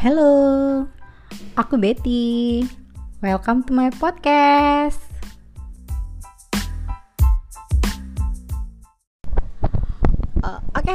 Hello, 0.00 0.88
aku 1.60 1.76
Betty. 1.76 2.64
Welcome 3.20 3.68
to 3.68 3.76
my 3.76 3.92
podcast. 3.92 4.99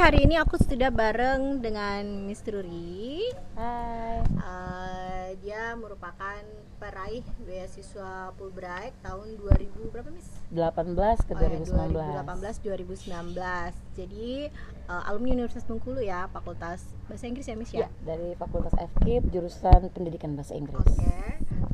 Hari 0.06 0.22
ini 0.22 0.38
aku 0.38 0.54
sudah 0.54 0.94
bareng 0.94 1.58
dengan 1.58 2.30
Miss 2.30 2.38
Ruri. 2.46 3.26
Hai. 3.58 4.22
Uh, 4.38 5.34
dia 5.42 5.74
merupakan 5.74 6.46
peraih 6.78 7.26
beasiswa 7.42 8.30
Fulbright 8.38 8.94
tahun 9.02 9.34
2000 9.34 9.66
berapa 9.90 10.06
Miss? 10.14 10.30
18 10.54 11.26
ke 11.26 11.34
Oh 11.34 11.42
ya, 11.42 11.58
2019. 11.58 12.22
2018 12.22 13.34
2019. 13.34 13.98
Jadi 13.98 14.46
uh, 14.86 15.10
alumni 15.10 15.42
Universitas 15.42 15.66
Bengkulu 15.66 15.98
ya, 15.98 16.30
Fakultas 16.30 16.86
Bahasa 17.10 17.26
Inggris 17.26 17.50
ya 17.50 17.56
Miss 17.58 17.74
ya? 17.74 17.80
Ya, 17.82 17.88
dari 18.06 18.38
Fakultas 18.38 18.78
FKIP 18.78 19.34
jurusan 19.34 19.90
Pendidikan 19.90 20.38
Bahasa 20.38 20.54
Inggris. 20.54 20.86
Oke. 20.86 21.18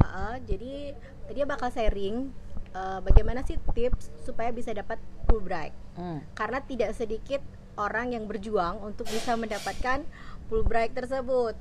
Uh, 0.01 0.41
jadi 0.49 0.97
dia 1.37 1.45
bakal 1.45 1.69
sharing 1.69 2.33
uh, 2.73 3.05
bagaimana 3.05 3.45
sih 3.45 3.61
tips 3.77 4.09
supaya 4.25 4.49
bisa 4.57 4.73
dapat 4.73 4.97
Fulbright. 5.29 5.77
Hmm. 6.01 6.25
Karena 6.33 6.65
tidak 6.65 6.97
sedikit 6.97 7.45
orang 7.77 8.13
yang 8.13 8.25
berjuang 8.29 8.81
untuk 8.83 9.09
bisa 9.09 9.37
mendapatkan 9.37 10.05
Fulbright 10.51 10.93
tersebut. 10.93 11.57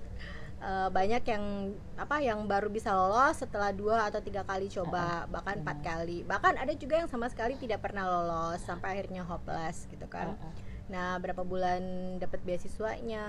Uh, 0.62 0.94
banyak 0.94 1.26
yang 1.26 1.74
apa 1.98 2.22
yang 2.22 2.46
baru 2.46 2.70
bisa 2.70 2.94
lolos 2.94 3.42
setelah 3.42 3.74
dua 3.74 4.14
atau 4.14 4.22
tiga 4.22 4.46
kali 4.46 4.70
coba 4.70 5.26
bahkan 5.26 5.58
empat 5.58 5.82
kali 5.82 6.22
bahkan 6.22 6.54
ada 6.54 6.70
juga 6.78 7.02
yang 7.02 7.10
sama 7.10 7.26
sekali 7.34 7.58
tidak 7.58 7.82
pernah 7.82 8.06
lolos 8.06 8.62
sampai 8.62 8.94
akhirnya 8.94 9.26
hopeless 9.26 9.90
gitu 9.90 10.06
kan. 10.06 10.38
Nah, 10.92 11.18
berapa 11.24 11.42
bulan 11.48 11.82
dapat 12.20 12.44
beasiswanya, 12.44 13.26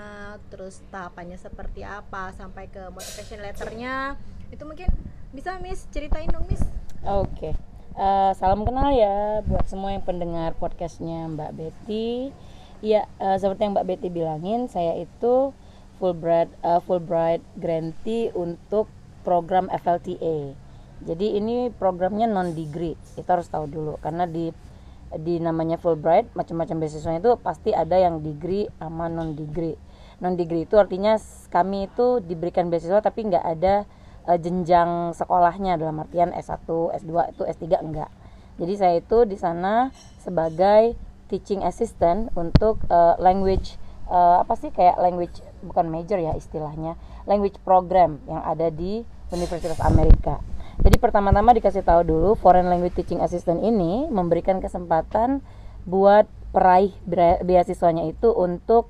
terus 0.51 0.83
tahapannya 0.91 1.39
seperti 1.39 1.81
apa 1.81 2.35
sampai 2.35 2.67
ke 2.67 2.91
motivation 2.91 3.39
letternya, 3.39 4.19
itu 4.51 4.61
mungkin 4.67 4.91
bisa 5.31 5.55
Miss 5.63 5.87
ceritain 5.89 6.27
dong 6.27 6.43
Miss. 6.51 6.61
Oke. 7.07 7.55
Eh, 7.93 8.31
salam 8.35 8.67
kenal 8.67 8.91
ya 8.91 9.45
buat 9.45 9.63
semua 9.69 9.95
yang 9.95 10.03
pendengar 10.03 10.57
podcastnya 10.59 11.29
Mbak 11.31 11.51
Betty. 11.55 12.35
Ya, 12.83 13.07
eh, 13.23 13.39
seperti 13.39 13.63
yang 13.63 13.79
Mbak 13.79 13.87
Betty 13.87 14.07
bilangin, 14.11 14.67
saya 14.67 14.99
itu 14.99 15.55
Fulbright 16.03 16.51
eh, 16.67 16.83
Fulbright 16.83 17.39
grantee 17.55 18.27
untuk 18.35 18.91
program 19.23 19.71
FLTA. 19.71 20.51
Jadi 21.07 21.39
ini 21.39 21.71
programnya 21.71 22.27
non 22.27 22.51
degree. 22.51 22.99
Kita 23.15 23.39
harus 23.39 23.47
tahu 23.47 23.71
dulu 23.71 23.95
karena 24.03 24.27
di 24.27 24.51
di 25.15 25.39
namanya 25.39 25.79
Fulbright 25.79 26.35
macam-macam 26.35 26.83
beasiswanya 26.83 27.23
itu 27.23 27.39
pasti 27.39 27.71
ada 27.71 27.95
yang 27.95 28.19
degree 28.19 28.67
sama 28.75 29.07
non 29.07 29.31
degree. 29.31 29.79
Non 30.19 30.35
degree 30.35 30.67
itu 30.67 30.75
artinya 30.75 31.15
kami 31.55 31.87
itu 31.87 32.19
diberikan 32.19 32.67
beasiswa 32.67 32.99
tapi 32.99 33.31
nggak 33.31 33.47
ada 33.47 33.87
eh, 34.27 34.39
jenjang 34.43 35.15
sekolahnya 35.15 35.79
dalam 35.79 36.03
artian 36.03 36.35
S1, 36.35 36.67
S2 36.99 37.31
itu 37.31 37.47
S3 37.47 37.79
enggak. 37.79 38.11
Jadi 38.59 38.73
saya 38.75 38.99
itu 38.99 39.23
di 39.23 39.39
sana 39.39 39.87
sebagai 40.19 41.12
teaching 41.27 41.63
assistant 41.63 42.31
untuk 42.33 42.81
eh, 42.87 43.15
language 43.19 43.75
eh, 44.09 44.37
apa 44.41 44.53
sih 44.59 44.69
kayak 44.71 44.99
language 44.99 45.39
bukan 45.63 45.87
major 45.87 46.19
ya 46.19 46.35
istilahnya, 46.35 46.99
language 47.27 47.57
program 47.63 48.19
yang 48.27 48.43
ada 48.43 48.67
di 48.73 49.03
Universitas 49.33 49.79
Amerika. 49.81 50.43
Jadi 50.81 50.97
pertama-tama 50.97 51.53
dikasih 51.53 51.85
tahu 51.85 52.01
dulu 52.03 52.29
foreign 52.35 52.67
language 52.67 52.97
teaching 52.97 53.21
assistant 53.21 53.61
ini 53.61 54.09
memberikan 54.09 54.57
kesempatan 54.57 55.45
buat 55.85 56.25
peraih 56.53 56.93
beasiswanya 57.41 58.05
itu 58.09 58.29
untuk 58.33 58.89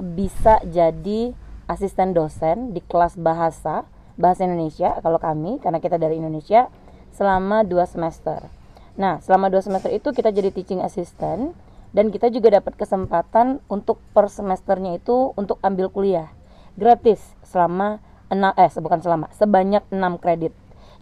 bisa 0.00 0.60
jadi 0.64 1.36
asisten 1.68 2.12
dosen 2.12 2.76
di 2.76 2.80
kelas 2.84 3.16
bahasa 3.16 3.88
bahasa 4.14 4.46
Indonesia 4.46 4.94
kalau 5.00 5.18
kami 5.18 5.58
karena 5.58 5.78
kita 5.80 5.98
dari 5.98 6.18
Indonesia 6.18 6.70
selama 7.14 7.62
dua 7.62 7.86
semester. 7.86 8.63
Nah 8.94 9.18
selama 9.22 9.50
dua 9.50 9.62
semester 9.62 9.90
itu 9.90 10.14
kita 10.14 10.30
jadi 10.30 10.54
teaching 10.54 10.82
assistant 10.82 11.54
dan 11.94 12.10
kita 12.10 12.30
juga 12.30 12.58
dapat 12.58 12.74
kesempatan 12.74 13.62
untuk 13.70 14.02
per 14.14 14.26
semesternya 14.26 14.98
itu 14.98 15.34
untuk 15.38 15.62
ambil 15.62 15.90
kuliah 15.90 16.30
gratis 16.74 17.22
selama 17.46 18.02
enam 18.30 18.50
eh 18.58 18.70
bukan 18.82 18.98
selama 18.98 19.26
sebanyak 19.34 19.86
6 19.94 20.22
kredit. 20.22 20.52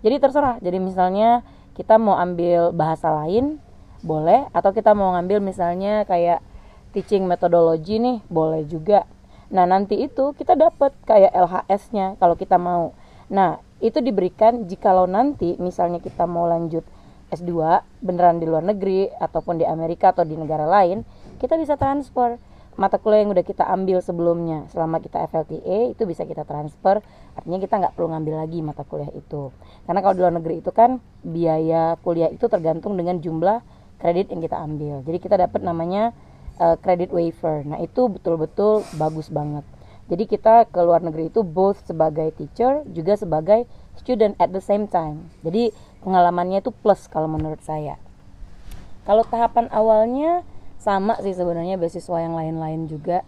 Jadi 0.05 0.17
terserah. 0.19 0.59
Jadi 0.61 0.79
misalnya 0.83 1.47
kita 1.73 1.97
mau 1.97 2.19
ambil 2.21 2.75
bahasa 2.75 3.09
lain 3.09 3.63
boleh 4.03 4.51
atau 4.53 4.75
kita 4.75 4.93
mau 4.93 5.15
ngambil 5.17 5.39
misalnya 5.41 6.05
kayak 6.05 6.43
teaching 6.93 7.25
methodology 7.25 7.97
nih 7.97 8.21
boleh 8.29 8.67
juga. 8.69 9.09
Nah, 9.53 9.69
nanti 9.69 10.01
itu 10.01 10.33
kita 10.37 10.57
dapat 10.57 10.93
kayak 11.05 11.33
LHS-nya 11.33 12.17
kalau 12.21 12.37
kita 12.37 12.57
mau. 12.57 12.93
Nah, 13.33 13.61
itu 13.81 14.01
diberikan 14.01 14.69
jikalau 14.69 15.09
nanti 15.09 15.57
misalnya 15.61 16.01
kita 16.01 16.29
mau 16.29 16.49
lanjut 16.49 16.85
S2 17.33 17.81
beneran 18.05 18.39
di 18.39 18.47
luar 18.47 18.61
negeri 18.63 19.09
ataupun 19.09 19.59
di 19.59 19.65
Amerika 19.65 20.13
atau 20.13 20.23
di 20.23 20.37
negara 20.37 20.69
lain, 20.69 21.03
kita 21.41 21.57
bisa 21.57 21.81
transfer. 21.81 22.37
Mata 22.73 22.97
kuliah 22.97 23.21
yang 23.21 23.37
udah 23.37 23.45
kita 23.45 23.69
ambil 23.69 24.01
sebelumnya 24.01 24.65
selama 24.73 24.97
kita 25.05 25.29
FLTA 25.29 25.93
itu 25.93 26.09
bisa 26.09 26.25
kita 26.25 26.49
transfer. 26.49 27.05
Artinya 27.37 27.61
kita 27.61 27.75
nggak 27.77 27.93
perlu 27.93 28.17
ngambil 28.17 28.35
lagi 28.41 28.65
mata 28.65 28.81
kuliah 28.85 29.13
itu. 29.13 29.53
Karena 29.85 30.01
kalau 30.01 30.15
di 30.17 30.21
luar 30.25 30.35
negeri 30.41 30.65
itu 30.65 30.73
kan 30.73 30.97
biaya 31.21 32.01
kuliah 32.01 32.33
itu 32.33 32.49
tergantung 32.49 32.97
dengan 32.97 33.21
jumlah 33.21 33.61
kredit 34.01 34.33
yang 34.33 34.41
kita 34.41 34.57
ambil. 34.57 35.05
Jadi 35.05 35.19
kita 35.21 35.37
dapat 35.37 35.61
namanya 35.61 36.17
uh, 36.57 36.81
credit 36.81 37.13
waiver. 37.13 37.61
Nah 37.69 37.77
itu 37.85 38.09
betul-betul 38.09 38.89
bagus 38.97 39.29
banget. 39.29 39.69
Jadi 40.11 40.25
kita 40.29 40.69
ke 40.69 40.81
luar 40.83 41.01
negeri 41.01 41.31
itu 41.31 41.47
both 41.47 41.85
sebagai 41.87 42.35
teacher 42.35 42.83
juga 42.91 43.17
sebagai 43.17 43.65
student 43.97 44.35
at 44.43 44.51
the 44.51 44.61
same 44.61 44.91
time. 44.91 45.29
Jadi 45.47 45.71
pengalamannya 46.03 46.61
itu 46.61 46.75
plus 46.75 47.07
kalau 47.07 47.31
menurut 47.31 47.63
saya 47.63 47.97
kalau 49.03 49.27
tahapan 49.27 49.67
awalnya 49.75 50.47
sama 50.79 51.19
sih 51.23 51.35
sebenarnya 51.35 51.79
beasiswa 51.79 52.19
yang 52.19 52.35
lain-lain 52.35 52.91
juga. 52.91 53.23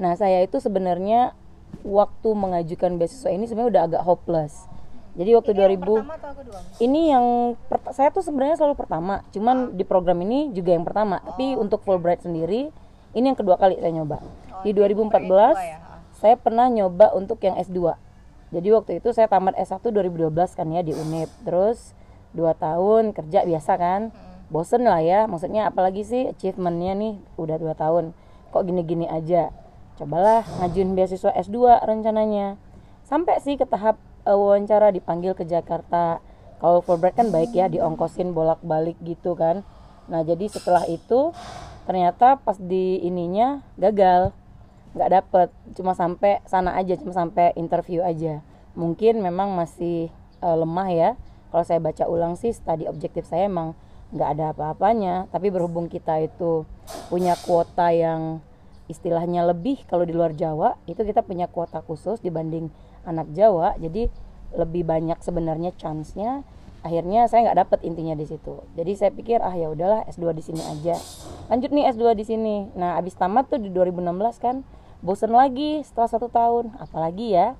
Nah, 0.00 0.16
saya 0.16 0.40
itu 0.40 0.56
sebenarnya 0.56 1.36
waktu 1.84 2.28
mengajukan 2.32 2.96
beasiswa 2.96 3.28
ini 3.32 3.44
sebenarnya 3.44 3.70
udah 3.72 3.82
agak 3.92 4.02
hopeless. 4.04 4.68
Jadi 5.14 5.30
waktu 5.36 5.52
2000 5.54 5.78
atau 6.10 6.32
kedua? 6.34 6.58
ini 6.82 7.14
yang 7.14 7.54
saya 7.94 8.10
tuh 8.10 8.26
sebenarnya 8.26 8.58
selalu 8.58 8.74
pertama, 8.74 9.22
cuman 9.30 9.78
di 9.78 9.86
program 9.86 10.18
ini 10.26 10.50
juga 10.50 10.74
yang 10.74 10.82
pertama. 10.82 11.22
Tapi 11.22 11.54
untuk 11.54 11.86
Fulbright 11.86 12.26
sendiri 12.26 12.74
ini 13.14 13.24
yang 13.30 13.38
kedua 13.38 13.54
kali 13.54 13.78
saya 13.78 13.94
nyoba. 13.94 14.18
Di 14.66 14.74
2014 14.74 16.18
saya 16.18 16.36
pernah 16.40 16.66
nyoba 16.66 17.14
untuk 17.14 17.38
yang 17.46 17.54
S2. 17.62 17.94
Jadi 18.50 18.68
waktu 18.74 18.90
itu 18.98 19.14
saya 19.14 19.30
tamat 19.30 19.54
S1 19.54 19.86
2012 19.86 20.34
kan 20.34 20.66
ya 20.72 20.82
di 20.82 20.90
UNIP. 20.90 21.30
Terus 21.46 21.94
2 22.34 22.44
tahun 22.58 23.14
kerja 23.14 23.46
biasa 23.46 23.72
kan. 23.78 24.02
Bosen 24.52 24.84
lah 24.84 25.00
ya, 25.00 25.24
maksudnya 25.24 25.72
apalagi 25.72 26.04
sih 26.04 26.30
achievementnya 26.30 26.92
nih 26.94 27.14
udah 27.40 27.56
2 27.56 27.74
tahun. 27.74 28.04
Kok 28.52 28.62
gini-gini 28.66 29.08
aja. 29.08 29.50
Cobalah 29.96 30.44
ngajuin 30.60 30.92
beasiswa 30.98 31.32
S2 31.32 31.86
rencananya. 31.86 32.58
Sampai 33.06 33.38
sih 33.40 33.54
ke 33.54 33.64
tahap 33.64 33.96
eh, 34.26 34.34
wawancara 34.34 34.90
dipanggil 34.90 35.32
ke 35.32 35.46
Jakarta. 35.46 36.20
Kalau 36.58 36.82
Fulbright 36.82 37.18
kan 37.18 37.28
baik 37.30 37.54
ya 37.54 37.70
diongkosin 37.70 38.34
bolak-balik 38.34 38.98
gitu 39.02 39.38
kan. 39.38 39.62
Nah, 40.10 40.20
jadi 40.20 40.50
setelah 40.50 40.84
itu 40.90 41.32
ternyata 41.84 42.40
pas 42.40 42.56
di 42.56 43.00
ininya 43.04 43.60
gagal 43.76 44.32
nggak 44.94 45.10
dapet 45.10 45.48
cuma 45.74 45.92
sampai 45.92 46.40
sana 46.46 46.78
aja 46.78 46.94
cuma 46.96 47.12
sampai 47.12 47.52
interview 47.58 48.00
aja 48.00 48.40
mungkin 48.78 49.20
memang 49.20 49.52
masih 49.52 50.08
eh, 50.40 50.56
lemah 50.56 50.88
ya 50.94 51.10
kalau 51.54 51.62
saya 51.62 51.78
baca 51.78 52.10
ulang 52.10 52.34
sih 52.34 52.50
tadi 52.50 52.90
objektif 52.90 53.30
saya 53.30 53.46
emang 53.46 53.78
nggak 54.10 54.28
ada 54.34 54.44
apa-apanya. 54.50 55.30
Tapi 55.30 55.54
berhubung 55.54 55.86
kita 55.86 56.18
itu 56.18 56.66
punya 57.06 57.38
kuota 57.38 57.94
yang 57.94 58.42
istilahnya 58.90 59.46
lebih 59.46 59.86
kalau 59.86 60.02
di 60.02 60.10
luar 60.10 60.34
Jawa 60.34 60.74
itu 60.90 60.98
kita 61.06 61.22
punya 61.22 61.46
kuota 61.46 61.78
khusus 61.78 62.18
dibanding 62.18 62.74
anak 63.06 63.30
Jawa. 63.30 63.78
Jadi 63.78 64.10
lebih 64.58 64.82
banyak 64.82 65.22
sebenarnya 65.22 65.70
chance-nya. 65.78 66.42
Akhirnya 66.82 67.30
saya 67.30 67.46
nggak 67.46 67.58
dapet 67.62 67.78
intinya 67.86 68.18
di 68.18 68.26
situ. 68.26 68.58
Jadi 68.74 68.92
saya 68.98 69.14
pikir 69.14 69.38
ah 69.38 69.54
ya 69.54 69.70
udahlah 69.70 70.02
S2 70.10 70.34
di 70.34 70.42
sini 70.42 70.62
aja. 70.66 70.98
Lanjut 71.54 71.70
nih 71.70 71.86
S2 71.94 72.18
di 72.18 72.24
sini. 72.26 72.66
Nah 72.74 72.98
abis 72.98 73.14
tamat 73.14 73.46
tuh 73.46 73.62
di 73.62 73.70
2016 73.70 74.42
kan 74.42 74.66
bosen 75.06 75.30
lagi 75.30 75.86
setelah 75.86 76.10
satu 76.10 76.26
tahun. 76.26 76.74
Apalagi 76.82 77.30
ya 77.30 77.54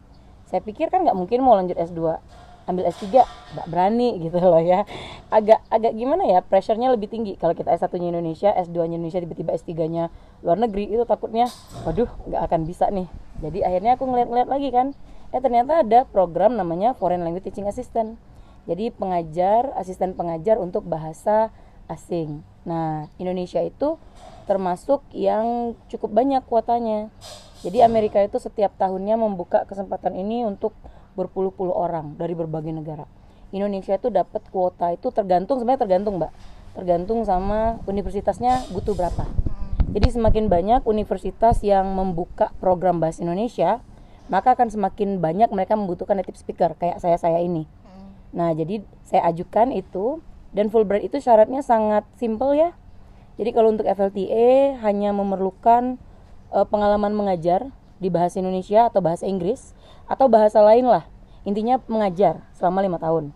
saya 0.50 0.66
pikir 0.66 0.90
kan 0.90 1.06
nggak 1.06 1.14
mungkin 1.14 1.46
mau 1.46 1.54
lanjut 1.54 1.78
S2 1.78 2.18
ambil 2.64 2.88
S3 2.88 3.24
nggak 3.24 3.66
berani 3.68 4.16
gitu 4.24 4.38
loh 4.40 4.60
ya. 4.60 4.88
Agak 5.28 5.60
agak 5.68 5.92
gimana 5.96 6.24
ya 6.28 6.40
pressure-nya 6.40 6.92
lebih 6.92 7.08
tinggi. 7.12 7.36
Kalau 7.36 7.52
kita 7.52 7.72
S1 7.72 7.92
nya 8.00 8.08
Indonesia 8.14 8.50
S2 8.52 8.76
nya 8.88 8.96
Indonesia 9.00 9.20
tiba-tiba 9.20 9.50
S3 9.56 9.70
nya 9.88 10.04
luar 10.40 10.58
negeri 10.60 10.90
itu 10.92 11.04
takutnya 11.08 11.48
waduh 11.84 12.08
nggak 12.28 12.42
akan 12.50 12.60
bisa 12.68 12.88
nih. 12.88 13.08
Jadi 13.40 13.58
akhirnya 13.64 13.96
aku 13.96 14.04
ngeliat-ngeliat 14.08 14.48
lagi 14.48 14.68
kan 14.72 14.86
eh 15.34 15.42
ternyata 15.42 15.82
ada 15.82 16.06
program 16.06 16.54
namanya 16.54 16.94
Foreign 16.94 17.26
Language 17.26 17.50
Teaching 17.50 17.66
Assistant. 17.66 18.16
Jadi 18.64 18.88
pengajar 18.94 19.74
asisten 19.76 20.16
pengajar 20.16 20.56
untuk 20.56 20.86
bahasa 20.88 21.52
asing. 21.90 22.40
Nah 22.64 23.12
Indonesia 23.20 23.60
itu 23.60 24.00
termasuk 24.44 25.04
yang 25.12 25.76
cukup 25.88 26.12
banyak 26.12 26.40
kuotanya. 26.48 27.12
Jadi 27.64 27.80
Amerika 27.80 28.20
itu 28.20 28.36
setiap 28.36 28.76
tahunnya 28.76 29.16
membuka 29.16 29.64
kesempatan 29.64 30.12
ini 30.20 30.44
untuk 30.44 30.76
berpuluh-puluh 31.14 31.74
orang 31.74 32.14
dari 32.18 32.34
berbagai 32.34 32.70
negara. 32.70 33.06
Indonesia 33.54 33.94
itu 33.94 34.10
dapat 34.10 34.42
kuota 34.50 34.90
itu 34.90 35.14
tergantung 35.14 35.62
sebenarnya 35.62 35.86
tergantung 35.86 36.18
mbak, 36.18 36.34
tergantung 36.74 37.22
sama 37.22 37.78
universitasnya 37.86 38.66
butuh 38.74 38.98
berapa. 38.98 39.24
Jadi 39.94 40.10
semakin 40.10 40.50
banyak 40.50 40.82
universitas 40.90 41.62
yang 41.62 41.86
membuka 41.94 42.50
program 42.58 42.98
bahasa 42.98 43.22
Indonesia, 43.22 43.78
maka 44.26 44.58
akan 44.58 44.74
semakin 44.74 45.22
banyak 45.22 45.54
mereka 45.54 45.78
membutuhkan 45.78 46.18
native 46.18 46.34
speaker 46.34 46.74
kayak 46.74 46.98
saya 46.98 47.14
saya 47.14 47.38
ini. 47.38 47.70
Nah 48.34 48.50
jadi 48.50 48.82
saya 49.06 49.30
ajukan 49.30 49.70
itu 49.70 50.18
dan 50.50 50.66
Fulbright 50.66 51.06
itu 51.06 51.22
syaratnya 51.22 51.62
sangat 51.62 52.02
simple 52.18 52.58
ya. 52.58 52.74
Jadi 53.38 53.50
kalau 53.54 53.70
untuk 53.70 53.86
FLTA 53.86 54.78
hanya 54.82 55.10
memerlukan 55.14 55.98
uh, 56.50 56.66
pengalaman 56.66 57.14
mengajar 57.14 57.70
di 57.98 58.10
bahasa 58.10 58.42
Indonesia 58.42 58.90
atau 58.90 58.98
bahasa 58.98 59.26
Inggris 59.26 59.74
atau 60.06 60.26
bahasa 60.28 60.60
lain 60.60 60.86
lah. 60.88 61.04
Intinya 61.44 61.80
mengajar 61.88 62.40
selama 62.56 62.80
lima 62.80 62.96
tahun. 62.96 63.32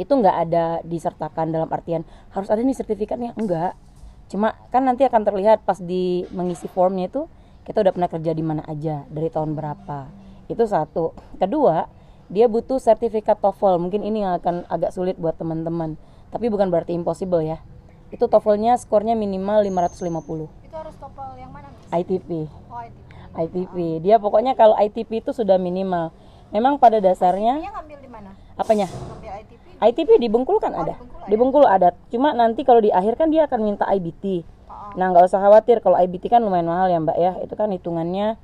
Itu 0.00 0.18
nggak 0.18 0.36
ada 0.48 0.64
disertakan 0.82 1.54
dalam 1.54 1.70
artian 1.70 2.02
harus 2.34 2.48
ada 2.50 2.60
nih 2.64 2.74
sertifikatnya? 2.74 3.36
Enggak 3.38 3.76
cuma 4.24 4.56
kan 4.72 4.80
nanti 4.80 5.04
akan 5.04 5.20
terlihat 5.20 5.68
pas 5.68 5.76
di 5.76 6.24
mengisi 6.32 6.64
formnya 6.64 7.12
itu 7.12 7.28
kita 7.68 7.84
udah 7.84 7.92
pernah 7.92 8.08
kerja 8.08 8.32
di 8.32 8.40
mana 8.40 8.64
aja 8.64 9.04
dari 9.12 9.28
tahun 9.28 9.52
berapa. 9.52 10.08
Itu 10.48 10.64
satu. 10.64 11.12
Kedua 11.36 11.86
dia 12.32 12.48
butuh 12.48 12.80
sertifikat 12.80 13.38
TOEFL. 13.40 13.76
Mungkin 13.78 14.00
ini 14.00 14.24
yang 14.24 14.40
akan 14.40 14.64
agak 14.66 14.96
sulit 14.96 15.20
buat 15.20 15.36
teman-teman. 15.36 16.00
Tapi 16.32 16.48
bukan 16.48 16.72
berarti 16.72 16.96
impossible 16.96 17.44
ya. 17.44 17.60
Itu 18.08 18.26
TOEFL-nya 18.26 18.80
skornya 18.80 19.12
minimal 19.12 19.64
550 19.68 20.64
itu 20.74 20.82
harus 20.82 20.98
TOEFL 20.98 21.38
yang 21.38 21.54
mana 21.54 21.70
ITP 21.94 22.50
oh 22.50 22.80
ITP 22.82 23.03
ITP 23.34 23.98
dia 23.98 24.16
pokoknya 24.22 24.54
kalau 24.54 24.78
ITP 24.78 25.20
itu 25.22 25.30
sudah 25.34 25.58
minimal. 25.58 26.14
Memang 26.54 26.78
pada 26.78 27.02
dasarnya 27.02 27.58
Dia 27.58 27.72
ngambil 27.74 27.98
di 27.98 28.10
mana? 28.10 28.30
Apanya? 28.54 28.86
Ngambil 28.86 29.32
ITP 29.42 29.64
ITP 29.74 30.10
di 30.22 30.28
Bengkulu 30.30 30.62
kan 30.62 30.70
Oh, 30.70 30.86
ada. 30.86 30.94
Di 31.26 31.34
Bengkulu 31.34 31.66
ada. 31.66 31.90
cuma 32.14 32.30
nanti 32.30 32.62
kalau 32.62 32.78
di 32.78 32.94
akhir 32.94 33.18
kan 33.18 33.28
dia 33.34 33.50
akan 33.50 33.60
minta 33.64 33.84
IBT 33.90 34.46
Oh, 34.70 34.94
nah 34.94 35.10
nggak 35.10 35.26
usah 35.26 35.42
khawatir. 35.42 35.82
Kalau 35.82 35.98
IBT 35.98 36.30
kan 36.30 36.40
lumayan 36.40 36.70
mahal 36.70 36.86
ya 36.88 36.98
mbak 37.02 37.18
ya. 37.18 37.32
Itu 37.42 37.58
kan 37.58 37.74
hitungannya 37.74 38.38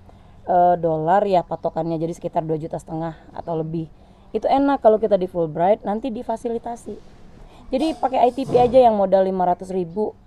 eh, 0.50 0.74
dolar 0.82 1.22
ya 1.22 1.46
patokannya. 1.46 1.96
Jadi 2.02 2.12
sekitar 2.18 2.42
2 2.42 2.58
juta 2.58 2.76
setengah 2.76 3.14
atau 3.30 3.54
lebih. 3.54 3.86
Itu 4.34 4.50
enak 4.50 4.82
kalau 4.82 4.98
kita 4.98 5.14
di 5.14 5.30
Fulbright 5.30 5.86
nanti 5.86 6.10
difasilitasi. 6.10 6.94
Jadi 7.70 7.86
pakai 7.94 8.34
ITP 8.34 8.58
aja 8.58 8.78
yang 8.82 8.98
modal 8.98 9.22
500 9.22 9.70
ribu. 9.70 10.18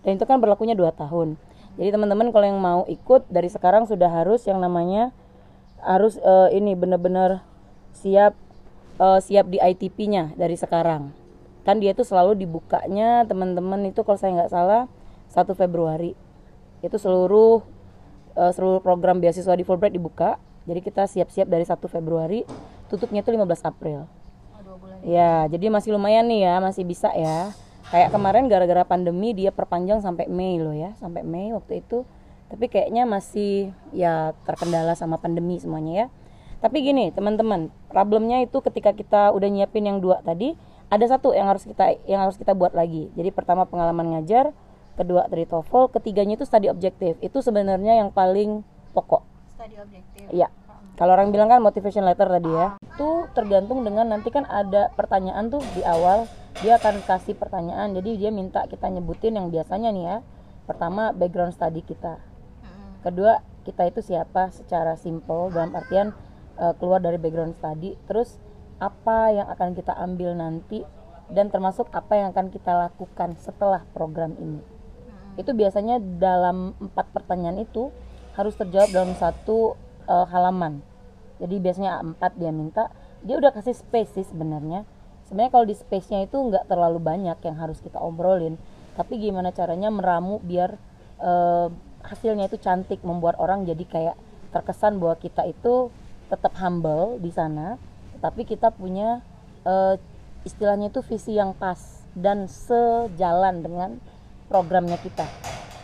Dan 0.00 0.16
itu 0.16 0.24
kan 0.24 0.40
berlakunya 0.40 0.72
2 0.72 0.88
tahun 0.96 1.36
jadi 1.80 1.96
teman-teman 1.96 2.28
kalau 2.28 2.46
yang 2.46 2.60
mau 2.60 2.84
ikut 2.84 3.24
dari 3.32 3.48
sekarang 3.48 3.88
sudah 3.88 4.12
harus 4.12 4.44
yang 4.44 4.60
namanya 4.60 5.10
harus 5.80 6.20
eh, 6.20 6.48
ini 6.52 6.76
benar-benar 6.76 7.40
siap 7.96 8.36
eh, 9.00 9.20
siap 9.24 9.48
di 9.48 9.56
ITP-nya 9.56 10.36
dari 10.36 10.54
sekarang. 10.54 11.16
Kan 11.64 11.80
dia 11.80 11.96
tuh 11.96 12.04
selalu 12.04 12.36
dibukanya 12.36 13.24
teman-teman 13.24 13.88
itu 13.88 14.04
kalau 14.04 14.18
saya 14.18 14.36
nggak 14.36 14.52
salah 14.52 14.82
1 15.32 15.48
Februari. 15.56 16.12
Itu 16.84 17.00
seluruh 17.00 17.64
eh, 18.36 18.52
seluruh 18.52 18.84
program 18.84 19.24
beasiswa 19.24 19.56
di 19.56 19.64
Fulbright 19.64 19.96
dibuka. 19.96 20.36
Jadi 20.68 20.80
kita 20.84 21.08
siap-siap 21.08 21.48
dari 21.48 21.64
1 21.64 21.80
Februari 21.88 22.44
tutupnya 22.92 23.24
itu 23.24 23.32
15 23.32 23.64
April. 23.64 24.04
Oh, 24.52 24.60
dua 24.60 24.76
bulan. 24.76 24.96
Ya, 25.00 25.48
jadi 25.48 25.72
masih 25.72 25.96
lumayan 25.96 26.28
nih 26.28 26.44
ya, 26.44 26.54
masih 26.60 26.84
bisa 26.84 27.08
ya. 27.16 27.56
Kayak 27.92 28.08
kemarin 28.08 28.48
gara-gara 28.48 28.88
pandemi 28.88 29.36
dia 29.36 29.52
perpanjang 29.52 30.00
sampai 30.00 30.24
Mei 30.24 30.56
loh 30.56 30.72
ya, 30.72 30.96
sampai 30.96 31.20
Mei 31.20 31.52
waktu 31.52 31.84
itu. 31.84 32.08
Tapi 32.48 32.72
kayaknya 32.72 33.04
masih 33.04 33.76
ya 33.92 34.32
terkendala 34.48 34.96
sama 34.96 35.20
pandemi 35.20 35.60
semuanya 35.60 35.92
ya. 35.92 36.06
Tapi 36.64 36.80
gini 36.80 37.12
teman-teman, 37.12 37.68
problemnya 37.92 38.40
itu 38.40 38.64
ketika 38.64 38.96
kita 38.96 39.36
udah 39.36 39.44
nyiapin 39.44 39.84
yang 39.84 40.00
dua 40.00 40.24
tadi, 40.24 40.56
ada 40.88 41.04
satu 41.04 41.36
yang 41.36 41.52
harus 41.52 41.68
kita 41.68 42.00
yang 42.08 42.24
harus 42.24 42.40
kita 42.40 42.56
buat 42.56 42.72
lagi. 42.72 43.12
Jadi 43.12 43.28
pertama 43.28 43.68
pengalaman 43.68 44.16
ngajar, 44.16 44.56
kedua 44.96 45.28
dari 45.28 45.44
TOEFL, 45.44 45.92
ketiganya 45.92 46.40
itu 46.40 46.48
studi 46.48 46.72
objektif. 46.72 47.20
Itu 47.20 47.44
sebenarnya 47.44 48.00
yang 48.00 48.08
paling 48.08 48.64
pokok. 48.96 49.20
studi 49.52 49.76
objektif 49.76 50.32
Iya. 50.32 50.48
Kalau 50.96 51.16
orang 51.16 51.32
bilang 51.32 51.48
kan 51.48 51.60
motivation 51.64 52.04
letter 52.04 52.28
tadi 52.28 52.50
ya. 52.52 52.76
Itu 52.80 53.26
tergantung 53.32 53.82
dengan 53.82 54.12
nanti 54.12 54.28
kan 54.28 54.44
ada 54.46 54.92
pertanyaan 54.92 55.48
tuh 55.48 55.64
di 55.72 55.82
awal 55.82 56.28
dia 56.60 56.76
akan 56.76 57.00
kasih 57.04 57.34
pertanyaan. 57.34 57.96
Jadi 57.96 58.20
dia 58.20 58.30
minta 58.30 58.64
kita 58.68 58.88
nyebutin 58.92 59.34
yang 59.36 59.48
biasanya 59.48 59.90
nih 59.90 60.04
ya. 60.04 60.16
Pertama 60.68 61.10
background 61.16 61.56
study 61.56 61.80
kita. 61.82 62.20
Kedua 63.02 63.42
kita 63.66 63.88
itu 63.88 64.00
siapa 64.04 64.52
secara 64.54 64.94
simple 65.00 65.50
dalam 65.50 65.74
artian 65.74 66.12
eh, 66.60 66.74
keluar 66.76 67.00
dari 67.00 67.16
background 67.16 67.56
study. 67.56 67.96
Terus 68.04 68.36
apa 68.78 69.32
yang 69.32 69.48
akan 69.48 69.74
kita 69.74 69.94
ambil 69.96 70.36
nanti 70.36 70.84
dan 71.32 71.48
termasuk 71.48 71.88
apa 71.94 72.18
yang 72.18 72.36
akan 72.36 72.52
kita 72.52 72.74
lakukan 72.74 73.38
setelah 73.40 73.86
program 73.94 74.36
ini 74.36 74.72
itu 75.40 75.50
biasanya 75.56 75.96
dalam 76.20 76.76
empat 76.76 77.08
pertanyaan 77.16 77.64
itu 77.64 77.88
harus 78.36 78.52
terjawab 78.56 78.92
dalam 78.92 79.12
satu 79.16 79.76
eh, 80.12 80.26
halaman. 80.28 80.84
Jadi 81.40 81.56
biasanya 81.58 82.04
A4 82.04 82.22
dia 82.36 82.52
minta 82.52 82.92
dia 83.24 83.40
udah 83.40 83.50
kasih 83.56 83.72
space 83.72 84.20
sih 84.20 84.26
sebenarnya. 84.28 84.84
Sebenarnya 85.26 85.52
kalau 85.54 85.66
di 85.66 85.72
space-nya 85.72 86.28
itu 86.28 86.36
nggak 86.36 86.68
terlalu 86.68 87.00
banyak 87.00 87.38
yang 87.40 87.56
harus 87.56 87.80
kita 87.80 87.96
obrolin. 87.96 88.60
Tapi 88.92 89.16
gimana 89.16 89.48
caranya 89.56 89.88
meramu 89.88 90.38
biar 90.44 90.76
eh, 91.22 91.68
hasilnya 92.04 92.50
itu 92.50 92.60
cantik 92.60 93.00
membuat 93.06 93.40
orang 93.40 93.64
jadi 93.64 93.84
kayak 93.88 94.16
terkesan 94.52 95.00
bahwa 95.00 95.16
kita 95.16 95.48
itu 95.48 95.88
tetap 96.28 96.52
humble 96.60 97.16
di 97.20 97.32
sana 97.32 97.76
tapi 98.22 98.46
kita 98.46 98.70
punya 98.70 99.20
eh, 99.66 99.98
istilahnya 100.46 100.94
itu 100.94 101.02
visi 101.02 101.34
yang 101.34 101.54
pas 101.58 102.02
dan 102.14 102.46
sejalan 102.46 103.64
dengan 103.64 103.90
programnya 104.46 105.00
kita. 105.02 105.26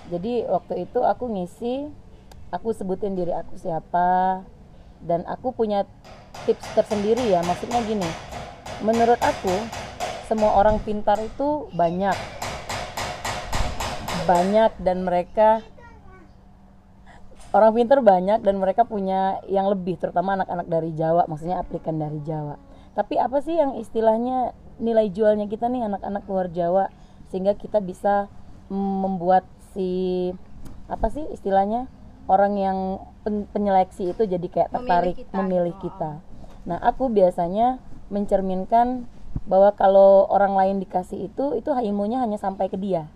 Jadi 0.09 0.47
waktu 0.47 0.89
itu 0.89 1.01
aku 1.03 1.25
ngisi 1.29 1.89
aku 2.49 2.73
sebutin 2.73 3.15
diri 3.15 3.33
aku 3.35 3.61
siapa 3.61 4.43
dan 5.05 5.23
aku 5.29 5.53
punya 5.55 5.85
tips 6.49 6.65
tersendiri 6.75 7.23
ya. 7.29 7.45
Maksudnya 7.45 7.81
gini 7.85 8.09
menurut 8.83 9.19
aku 9.19 9.53
semua 10.31 10.55
orang 10.61 10.79
pintar 10.83 11.19
itu 11.19 11.67
banyak. 11.73 12.15
Banyak 14.29 14.77
dan 14.85 15.09
mereka 15.09 15.65
orang 17.57 17.73
pintar 17.73 18.05
banyak 18.05 18.45
dan 18.45 18.61
mereka 18.61 18.85
punya 18.85 19.41
yang 19.49 19.73
lebih 19.73 19.97
terutama 19.97 20.37
anak-anak 20.37 20.69
dari 20.69 20.93
Jawa 20.93 21.25
maksudnya 21.27 21.61
aplikan 21.65 21.97
dari 21.97 22.21
Jawa. 22.23 22.61
Tapi 22.93 23.15
apa 23.17 23.41
sih 23.41 23.57
yang 23.57 23.79
istilahnya 23.79 24.53
nilai 24.79 25.09
jualnya 25.11 25.49
kita 25.49 25.67
nih 25.67 25.87
anak-anak 25.87 26.29
luar 26.29 26.53
Jawa 26.53 26.93
sehingga 27.33 27.57
kita 27.57 27.81
bisa 27.81 28.29
mm, 28.69 28.95
membuat 29.05 29.45
si 29.73 30.31
apa 30.89 31.13
sih 31.13 31.25
istilahnya 31.33 31.89
orang 32.29 32.53
yang 32.61 32.79
pen- 33.25 33.49
penyeleksi 33.51 34.13
itu 34.13 34.23
jadi 34.29 34.47
kayak 34.47 34.69
Memilih 34.71 34.85
tertarik 34.85 35.15
kita. 35.17 35.35
memilih 35.41 35.75
gitu. 35.81 35.85
kita. 35.91 36.11
Nah 36.69 36.79
aku 36.85 37.09
biasanya 37.09 37.81
mencerminkan 38.13 39.09
bahwa 39.49 39.73
kalau 39.73 40.29
orang 40.29 40.53
lain 40.57 40.77
dikasih 40.81 41.29
itu 41.33 41.57
itu 41.57 41.69
ilmunya 41.73 42.21
hanya 42.21 42.37
sampai 42.37 42.69
ke 42.69 42.77
dia. 42.77 43.09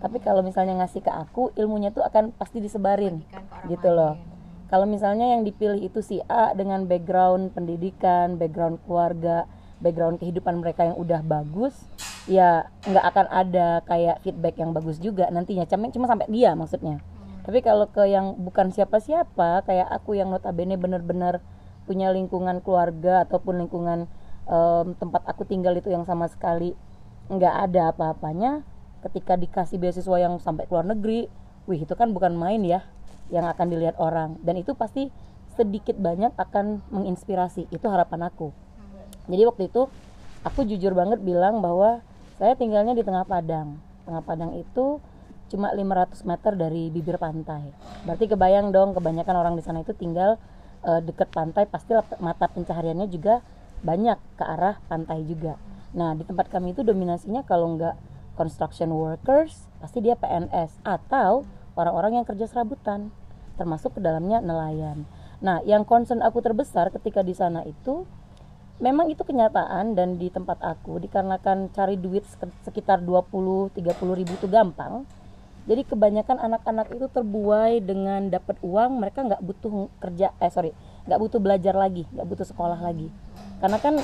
Tapi 0.00 0.20
kalau 0.20 0.44
misalnya 0.44 0.80
ngasih 0.84 1.00
ke 1.00 1.08
aku 1.08 1.52
ilmunya 1.56 1.88
tuh 1.88 2.04
akan 2.04 2.32
pasti 2.36 2.60
disebarin 2.60 3.24
gitu 3.68 3.88
loh. 3.92 4.16
lain. 4.16 4.32
kalau 4.64 4.88
misalnya 4.88 5.28
yang 5.36 5.44
dipilih 5.46 5.80
itu 5.86 6.00
si 6.02 6.18
A 6.26 6.50
dengan 6.56 6.88
background 6.88 7.52
pendidikan 7.54 8.40
background 8.40 8.80
keluarga 8.88 9.46
background 9.78 10.18
kehidupan 10.18 10.58
mereka 10.58 10.88
yang 10.88 10.96
udah 10.98 11.20
bagus 11.22 11.76
ya 12.24 12.66
nggak 12.82 13.04
akan 13.04 13.26
ada 13.28 13.84
kayak 13.84 14.24
feedback 14.24 14.56
yang 14.56 14.72
bagus 14.72 14.96
juga. 14.98 15.28
Nantinya 15.28 15.68
cuma 15.68 15.92
cuma 15.92 16.06
sampai 16.08 16.26
dia 16.32 16.56
maksudnya 16.56 17.00
tapi 17.44 17.60
kalau 17.60 17.86
ke 17.92 18.08
yang 18.08 18.40
bukan 18.40 18.72
siapa-siapa 18.72 19.68
kayak 19.68 19.88
aku 19.92 20.16
yang 20.16 20.32
notabene 20.32 20.80
bener-bener 20.80 21.44
punya 21.84 22.08
lingkungan 22.10 22.64
keluarga 22.64 23.28
ataupun 23.28 23.60
lingkungan 23.60 24.08
em, 24.48 24.86
tempat 24.96 25.22
aku 25.28 25.44
tinggal 25.44 25.76
itu 25.76 25.92
yang 25.92 26.08
sama 26.08 26.26
sekali 26.32 26.72
nggak 27.28 27.54
ada 27.70 27.92
apa-apanya 27.92 28.64
ketika 29.04 29.36
dikasih 29.36 29.76
beasiswa 29.76 30.16
yang 30.16 30.40
sampai 30.40 30.64
ke 30.64 30.72
luar 30.72 30.88
negeri 30.88 31.28
wih 31.68 31.80
itu 31.84 31.92
kan 31.92 32.12
bukan 32.12 32.36
main 32.36 32.64
ya 32.64 32.84
yang 33.32 33.48
akan 33.48 33.66
dilihat 33.72 33.96
orang. 33.96 34.36
Dan 34.44 34.60
itu 34.60 34.76
pasti 34.76 35.08
sedikit 35.54 35.96
banyak 35.96 36.34
akan 36.36 36.82
menginspirasi. 36.92 37.70
Itu 37.70 37.88
harapan 37.88 38.28
aku. 38.28 38.52
Jadi 39.30 39.42
waktu 39.48 39.62
itu 39.72 39.88
aku 40.44 40.68
jujur 40.68 40.92
banget 40.92 41.24
bilang 41.24 41.64
bahwa 41.64 42.04
saya 42.36 42.58
tinggalnya 42.58 42.92
di 42.92 43.06
tengah 43.06 43.24
padang. 43.24 43.80
Tengah 44.04 44.22
padang 44.26 44.52
itu 44.58 45.00
cuma 45.52 45.70
500 45.72 46.24
meter 46.24 46.52
dari 46.56 46.88
bibir 46.88 47.20
pantai 47.20 47.68
berarti 48.08 48.24
kebayang 48.30 48.72
dong 48.72 48.96
kebanyakan 48.96 49.36
orang 49.36 49.54
di 49.58 49.62
sana 49.62 49.84
itu 49.84 49.92
tinggal 49.92 50.40
eh, 50.84 51.00
deket 51.04 51.30
pantai 51.30 51.68
pasti 51.68 51.94
mata 52.22 52.48
pencahariannya 52.48 53.08
juga 53.12 53.44
banyak 53.84 54.16
ke 54.40 54.44
arah 54.44 54.80
pantai 54.88 55.24
juga 55.24 55.60
nah 55.94 56.16
di 56.16 56.26
tempat 56.26 56.50
kami 56.50 56.74
itu 56.74 56.82
dominasinya 56.82 57.46
kalau 57.46 57.76
nggak 57.76 57.94
construction 58.34 58.90
workers 58.90 59.70
pasti 59.78 60.02
dia 60.02 60.18
PNS 60.18 60.82
atau 60.82 61.46
orang-orang 61.78 62.22
yang 62.22 62.26
kerja 62.26 62.50
serabutan 62.50 63.14
termasuk 63.54 63.98
ke 63.98 64.00
dalamnya 64.02 64.42
nelayan. 64.42 65.06
Nah, 65.38 65.62
yang 65.62 65.86
concern 65.86 66.22
aku 66.22 66.42
terbesar 66.42 66.90
ketika 66.90 67.22
di 67.22 67.34
sana 67.34 67.62
itu 67.66 68.06
memang 68.82 69.06
itu 69.06 69.22
kenyataan 69.22 69.94
dan 69.94 70.18
di 70.18 70.28
tempat 70.34 70.58
aku 70.58 70.98
dikarenakan 70.98 71.70
cari 71.70 71.94
duit 71.94 72.26
sekitar 72.66 73.02
20 73.06 73.70
30 73.70 74.18
ribu 74.18 74.32
itu 74.34 74.46
gampang. 74.50 75.06
Jadi 75.64 75.82
kebanyakan 75.88 76.36
anak-anak 76.44 76.92
itu 76.92 77.08
terbuai 77.08 77.80
dengan 77.80 78.28
dapat 78.28 78.60
uang, 78.60 79.00
mereka 79.00 79.24
nggak 79.24 79.40
butuh 79.40 79.88
kerja, 79.96 80.36
eh 80.36 80.52
sorry, 80.52 80.76
nggak 81.08 81.20
butuh 81.20 81.40
belajar 81.40 81.72
lagi, 81.72 82.04
nggak 82.12 82.28
butuh 82.28 82.44
sekolah 82.44 82.76
lagi. 82.84 83.08
Karena 83.64 83.80
kan 83.80 83.96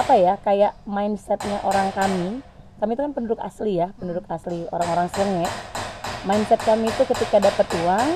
apa 0.00 0.14
ya, 0.16 0.40
kayak 0.40 0.72
mindsetnya 0.88 1.60
orang 1.68 1.92
kami, 1.92 2.40
kami 2.80 2.90
itu 2.96 3.02
kan 3.04 3.12
penduduk 3.12 3.40
asli 3.44 3.76
ya, 3.76 3.92
penduduk 4.00 4.24
asli 4.32 4.64
orang-orang 4.72 5.12
Senge. 5.12 5.44
Mindset 6.24 6.64
kami 6.64 6.88
itu 6.88 7.04
ketika 7.04 7.44
dapat 7.44 7.68
uang, 7.84 8.08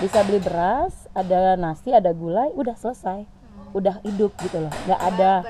bisa 0.00 0.24
beli 0.24 0.40
beras 0.40 1.08
ada 1.12 1.60
nasi 1.60 1.92
ada 1.92 2.08
gulai 2.16 2.48
udah 2.56 2.72
selesai 2.72 3.28
udah 3.76 4.00
hidup 4.02 4.32
gitu 4.40 4.64
loh 4.64 4.72
nggak 4.88 4.96
ada 4.96 5.44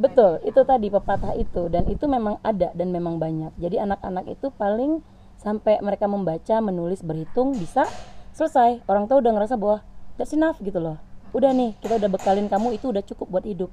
betul 0.00 0.40
itu 0.42 0.60
tadi 0.64 0.88
pepatah 0.88 1.36
itu 1.36 1.68
dan 1.68 1.84
itu 1.86 2.08
memang 2.08 2.40
ada 2.40 2.72
dan 2.72 2.88
memang 2.88 3.20
banyak 3.20 3.52
jadi 3.60 3.84
anak-anak 3.84 4.32
itu 4.32 4.48
paling 4.56 5.04
sampai 5.44 5.78
mereka 5.84 6.08
membaca 6.08 6.56
menulis 6.64 7.04
berhitung 7.04 7.52
bisa 7.54 7.84
selesai 8.32 8.80
orang 8.88 9.06
tua 9.06 9.20
udah 9.20 9.32
ngerasa 9.36 9.54
bahwa 9.60 9.84
that's 10.16 10.32
enough 10.32 10.56
gitu 10.64 10.80
loh 10.80 10.96
udah 11.36 11.52
nih 11.52 11.76
kita 11.84 12.00
udah 12.00 12.08
bekalin 12.08 12.48
kamu 12.48 12.80
itu 12.80 12.88
udah 12.88 13.04
cukup 13.04 13.28
buat 13.28 13.44
hidup 13.44 13.68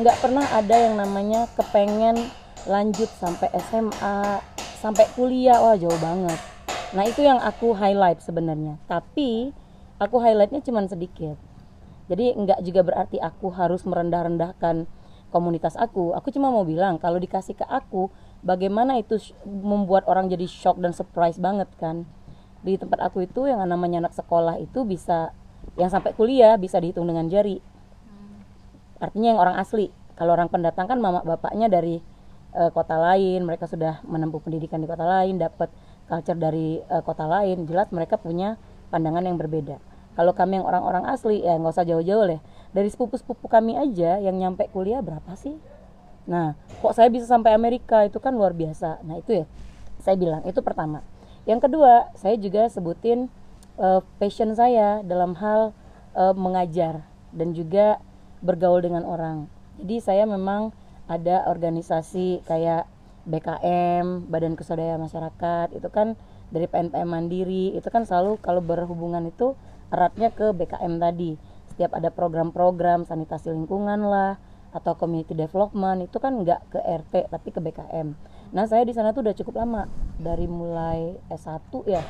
nggak 0.00 0.16
pernah 0.18 0.48
ada 0.56 0.74
yang 0.74 0.96
namanya 0.96 1.46
kepengen 1.54 2.16
lanjut 2.64 3.06
sampai 3.20 3.52
SMA 3.70 4.40
sampai 4.80 5.04
kuliah 5.14 5.60
wah 5.60 5.76
jauh 5.76 6.00
banget 6.00 6.40
Nah 6.94 7.10
itu 7.10 7.26
yang 7.26 7.42
aku 7.42 7.74
highlight 7.74 8.22
sebenarnya. 8.22 8.78
Tapi 8.86 9.50
aku 9.98 10.16
highlightnya 10.22 10.62
cuma 10.62 10.86
sedikit. 10.86 11.34
Jadi 12.06 12.38
nggak 12.38 12.62
juga 12.62 12.86
berarti 12.86 13.18
aku 13.18 13.50
harus 13.50 13.82
merendah-rendahkan 13.82 14.86
komunitas 15.34 15.74
aku. 15.74 16.14
Aku 16.14 16.30
cuma 16.30 16.54
mau 16.54 16.62
bilang 16.62 17.02
kalau 17.02 17.18
dikasih 17.18 17.58
ke 17.58 17.66
aku, 17.66 18.14
bagaimana 18.44 19.00
itu 19.00 19.16
membuat 19.48 20.04
orang 20.06 20.28
jadi 20.28 20.44
shock 20.44 20.78
dan 20.78 20.92
surprise 20.92 21.40
banget 21.40 21.66
kan. 21.80 22.04
Di 22.64 22.76
tempat 22.76 23.00
aku 23.00 23.24
itu 23.24 23.48
yang 23.48 23.60
namanya 23.64 24.08
anak 24.08 24.14
sekolah 24.16 24.60
itu 24.60 24.84
bisa 24.84 25.32
yang 25.80 25.88
sampai 25.88 26.12
kuliah 26.12 26.54
bisa 26.60 26.78
dihitung 26.78 27.08
dengan 27.08 27.26
jari. 27.26 27.58
Artinya 29.00 29.28
yang 29.36 29.40
orang 29.40 29.56
asli. 29.58 29.90
Kalau 30.14 30.36
orang 30.36 30.46
pendatang 30.46 30.86
kan 30.86 31.02
mama 31.02 31.26
bapaknya 31.26 31.66
dari 31.66 31.98
uh, 32.54 32.70
kota 32.70 32.94
lain, 32.94 33.42
mereka 33.42 33.66
sudah 33.66 33.98
menempuh 34.06 34.38
pendidikan 34.38 34.78
di 34.78 34.86
kota 34.86 35.02
lain, 35.02 35.42
dapat 35.42 35.72
culture 36.06 36.38
dari 36.38 36.78
uh, 36.92 37.02
kota 37.02 37.26
lain 37.26 37.64
jelas 37.64 37.90
mereka 37.90 38.20
punya 38.20 38.60
pandangan 38.92 39.24
yang 39.24 39.40
berbeda 39.40 39.80
kalau 40.14 40.32
kami 40.32 40.62
yang 40.62 40.66
orang-orang 40.66 41.04
asli 41.10 41.42
ya 41.42 41.58
nggak 41.58 41.74
usah 41.74 41.86
jauh-jauh 41.86 42.24
lah 42.24 42.40
dari 42.70 42.88
sepupu-sepupu 42.90 43.50
kami 43.50 43.74
aja 43.74 44.22
yang 44.22 44.38
nyampe 44.38 44.70
kuliah 44.70 45.02
berapa 45.02 45.34
sih 45.34 45.58
nah 46.24 46.56
kok 46.80 46.94
saya 46.96 47.08
bisa 47.12 47.28
sampai 47.28 47.52
Amerika? 47.52 48.04
Itu 48.04 48.20
kan 48.20 48.36
luar 48.36 48.56
biasa. 48.56 49.04
Nah 49.04 49.20
itu 49.20 49.44
ya 49.44 49.46
saya 50.00 50.16
bilang 50.20 50.42
itu 50.44 50.60
pertama. 50.60 51.00
Yang 51.44 51.68
kedua 51.68 52.12
saya 52.16 52.36
juga 52.40 52.68
sebutin 52.68 53.28
uh, 53.76 54.00
passion 54.20 54.52
saya 54.56 55.04
dalam 55.04 55.36
hal 55.36 55.76
uh, 56.16 56.34
mengajar 56.36 57.04
dan 57.34 57.52
juga 57.52 58.00
bergaul 58.44 58.84
dengan 58.84 59.04
orang. 59.08 59.48
Jadi 59.80 59.96
saya 60.00 60.24
memang 60.28 60.70
ada 61.10 61.44
organisasi 61.50 62.46
kayak 62.48 62.88
BKM 63.24 64.28
Badan 64.28 64.54
Kesaudara 64.54 65.00
Masyarakat 65.00 65.72
itu 65.72 65.88
kan 65.88 66.16
dari 66.52 66.68
PNPM 66.68 67.08
Mandiri. 67.08 67.72
Itu 67.74 67.88
kan 67.88 68.04
selalu 68.04 68.38
kalau 68.40 68.60
berhubungan 68.60 69.24
itu 69.26 69.56
eratnya 69.88 70.28
ke 70.30 70.52
BKM 70.52 71.00
tadi. 71.00 71.40
Setiap 71.72 71.96
ada 71.96 72.12
program-program 72.12 73.08
sanitasi 73.08 73.50
lingkungan 73.50 74.04
lah 74.06 74.38
atau 74.74 74.98
community 74.98 75.38
development 75.38 76.10
itu 76.10 76.18
kan 76.18 76.34
nggak 76.34 76.74
ke 76.74 76.78
RT 76.82 77.30
tapi 77.30 77.48
ke 77.54 77.62
BKM 77.62 78.12
nah 78.50 78.66
saya 78.66 78.82
di 78.82 78.92
sana 78.92 79.14
tuh 79.14 79.24
udah 79.24 79.34
cukup 79.38 79.62
lama 79.62 79.86
dari 80.18 80.50
mulai 80.50 81.14
S1 81.30 81.70
ya 81.86 82.02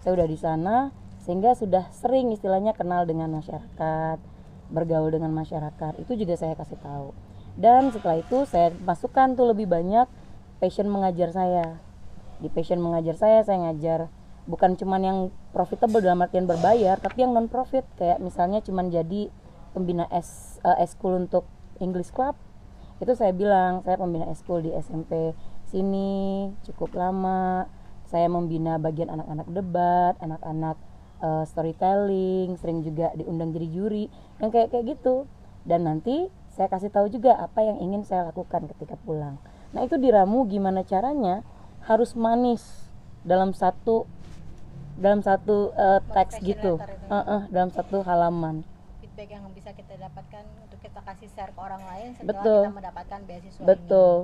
saya 0.00 0.14
udah 0.14 0.26
di 0.26 0.38
sana 0.38 0.76
sehingga 1.22 1.54
sudah 1.54 1.86
sering 1.94 2.34
istilahnya 2.34 2.74
kenal 2.74 3.06
dengan 3.06 3.30
masyarakat 3.30 4.18
bergaul 4.72 5.12
dengan 5.14 5.30
masyarakat 5.30 6.02
itu 6.02 6.18
juga 6.18 6.34
saya 6.34 6.58
kasih 6.58 6.80
tahu. 6.82 7.14
Dan 7.54 7.92
setelah 7.92 8.18
itu 8.18 8.48
saya 8.48 8.72
masukkan 8.82 9.36
tuh 9.36 9.52
lebih 9.52 9.68
banyak 9.68 10.08
passion 10.58 10.88
mengajar 10.88 11.30
saya. 11.30 11.78
Di 12.40 12.50
passion 12.50 12.82
mengajar 12.82 13.14
saya 13.14 13.46
saya 13.46 13.70
ngajar 13.70 14.10
bukan 14.50 14.74
cuman 14.74 15.00
yang 15.06 15.18
profitable 15.54 16.02
dalam 16.02 16.18
artian 16.18 16.50
berbayar 16.50 16.98
tapi 16.98 17.22
yang 17.22 17.30
non 17.30 17.46
profit 17.46 17.86
kayak 17.94 18.18
misalnya 18.18 18.58
cuman 18.58 18.90
jadi 18.90 19.30
pembina 19.70 20.10
S 20.10 20.58
uh, 20.66 20.82
school 20.82 21.14
untuk 21.14 21.46
English 21.82 22.14
Club. 22.14 22.38
Itu 23.02 23.18
saya 23.18 23.34
bilang 23.34 23.82
saya 23.82 23.98
pembina 23.98 24.30
school 24.38 24.62
di 24.62 24.70
SMP 24.78 25.34
sini 25.66 26.48
cukup 26.62 26.94
lama. 26.94 27.66
Saya 28.06 28.30
membina 28.30 28.78
bagian 28.78 29.10
anak-anak 29.10 29.48
debat 29.50 30.14
anak-anak 30.22 30.76
uh, 31.18 31.44
storytelling 31.48 32.54
sering 32.60 32.86
juga 32.86 33.10
diundang 33.18 33.50
jadi 33.50 33.68
juri 33.72 34.06
yang 34.38 34.54
kayak 34.54 34.70
kayak 34.70 34.94
gitu. 34.94 35.26
Dan 35.66 35.90
nanti 35.90 36.30
saya 36.52 36.68
kasih 36.68 36.92
tahu 36.92 37.08
juga 37.08 37.38
apa 37.38 37.64
yang 37.64 37.80
ingin 37.80 38.06
saya 38.06 38.30
lakukan 38.30 38.68
ketika 38.76 38.94
pulang. 39.02 39.40
Nah 39.72 39.82
itu 39.82 39.96
diramu 39.96 40.44
gimana 40.46 40.84
caranya 40.84 41.40
harus 41.88 42.12
manis 42.14 42.62
dalam 43.24 43.56
satu 43.56 44.04
dalam 45.00 45.24
satu 45.24 45.72
uh, 45.72 46.04
teks 46.12 46.44
gitu, 46.44 46.76
uh 47.08 47.16
-uh, 47.16 47.40
dalam 47.48 47.72
satu 47.72 48.04
halaman. 48.04 48.60
Feedback 49.00 49.32
yang 49.32 49.48
bisa 49.56 49.72
kita 49.72 49.96
dapatkan 49.96 50.44
kasih 51.02 51.28
share 51.34 51.52
ke 51.52 51.60
orang 51.60 51.82
lain 51.82 52.08
setelah 52.14 52.42
Betul. 52.42 52.62
kita 52.62 52.74
mendapatkan 52.74 53.20
beasiswa. 53.26 53.64
Betul. 53.66 54.14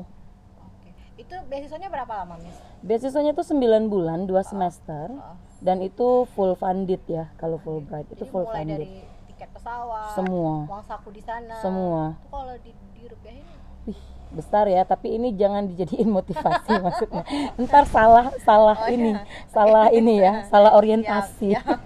Oke. 0.63 0.89
Itu 1.19 1.35
beasiswanya 1.51 1.89
berapa 1.91 2.13
lama, 2.25 2.35
Miss? 2.41 2.57
Beasiswanya 2.83 3.33
tuh 3.35 3.47
9 3.47 3.91
bulan, 3.91 4.25
2 4.27 4.33
oh. 4.33 4.45
semester. 4.47 5.07
Oh. 5.13 5.37
Dan 5.59 5.83
itu 5.83 6.27
full 6.39 6.55
funded 6.55 7.03
ya 7.11 7.35
kalau 7.35 7.59
Fulbright. 7.59 8.07
Itu 8.15 8.25
full 8.31 8.47
mulai 8.47 8.63
funded. 8.63 8.79
dari 8.79 8.91
tiket 9.27 9.51
pesawat, 9.51 10.15
semua. 10.15 10.55
uang 10.71 10.85
saku 10.87 11.09
di 11.11 11.23
sana. 11.23 11.59
Semua. 11.59 12.15
Itu 12.15 12.31
kalau 12.31 12.55
di, 12.63 12.71
di 12.95 13.03
rupiahin 13.11 13.47
Wih, 13.89 14.03
besar 14.29 14.69
ya 14.69 14.85
tapi 14.85 15.17
ini 15.17 15.33
jangan 15.35 15.69
dijadiin 15.73 16.09
motivasi 16.09 16.73
maksudnya. 16.87 17.25
Ntar 17.57 17.85
salah 17.89 18.33
salah 18.45 18.79
oh, 18.87 18.93
ini 18.93 19.17
ya. 19.17 19.23
salah 19.49 19.87
ini 19.91 20.15
ya 20.21 20.33
salah 20.53 20.73
orientasi. 20.77 21.57
Ya, 21.57 21.63
ya. 21.65 21.77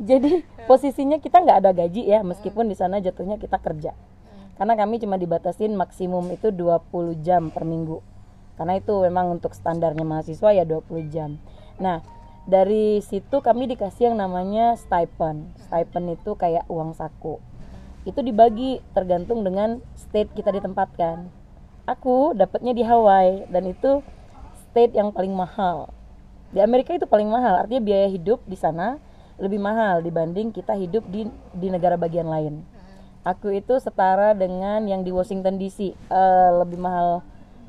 jadi 0.14 0.42
posisinya 0.64 1.20
kita 1.20 1.44
nggak 1.44 1.58
ada 1.64 1.70
gaji 1.76 2.08
ya 2.08 2.24
meskipun 2.24 2.68
di 2.68 2.76
sana 2.76 2.98
jatuhnya 2.98 3.36
kita 3.36 3.60
kerja. 3.60 3.92
Karena 4.58 4.74
kami 4.74 4.98
cuma 4.98 5.14
dibatasin 5.14 5.70
maksimum 5.78 6.34
itu 6.34 6.50
20 6.50 7.22
jam 7.22 7.54
per 7.54 7.62
minggu. 7.62 8.02
Karena 8.58 8.74
itu 8.74 8.90
memang 9.06 9.38
untuk 9.38 9.54
standarnya 9.54 10.02
mahasiswa 10.02 10.50
ya 10.50 10.66
20 10.66 11.14
jam. 11.14 11.38
Nah 11.78 12.02
dari 12.48 13.04
situ 13.04 13.44
kami 13.44 13.68
dikasih 13.70 14.10
yang 14.10 14.16
namanya 14.18 14.74
stipend. 14.74 15.52
Stipend 15.68 16.18
itu 16.18 16.34
kayak 16.34 16.66
uang 16.66 16.96
saku 16.96 17.38
itu 18.06 18.20
dibagi 18.22 18.78
tergantung 18.94 19.42
dengan 19.42 19.82
state 19.98 20.30
kita 20.36 20.54
ditempatkan. 20.54 21.26
Aku 21.88 22.36
dapatnya 22.36 22.76
di 22.76 22.84
Hawaii 22.84 23.48
dan 23.48 23.64
itu 23.66 24.04
state 24.68 24.94
yang 24.94 25.10
paling 25.10 25.32
mahal. 25.32 25.90
Di 26.52 26.60
Amerika 26.60 26.94
itu 26.94 27.08
paling 27.08 27.28
mahal 27.28 27.64
artinya 27.64 27.82
biaya 27.82 28.08
hidup 28.12 28.44
di 28.44 28.56
sana 28.56 29.00
lebih 29.40 29.60
mahal 29.62 30.02
dibanding 30.02 30.50
kita 30.50 30.74
hidup 30.74 31.06
di 31.08 31.26
di 31.56 31.68
negara 31.72 31.96
bagian 31.96 32.28
lain. 32.28 32.62
Aku 33.26 33.52
itu 33.52 33.76
setara 33.80 34.32
dengan 34.32 34.84
yang 34.88 35.04
di 35.04 35.12
Washington 35.12 35.58
DC 35.60 35.78
uh, 35.80 35.92
eh, 36.12 36.50
lebih 36.64 36.78
mahal 36.80 37.20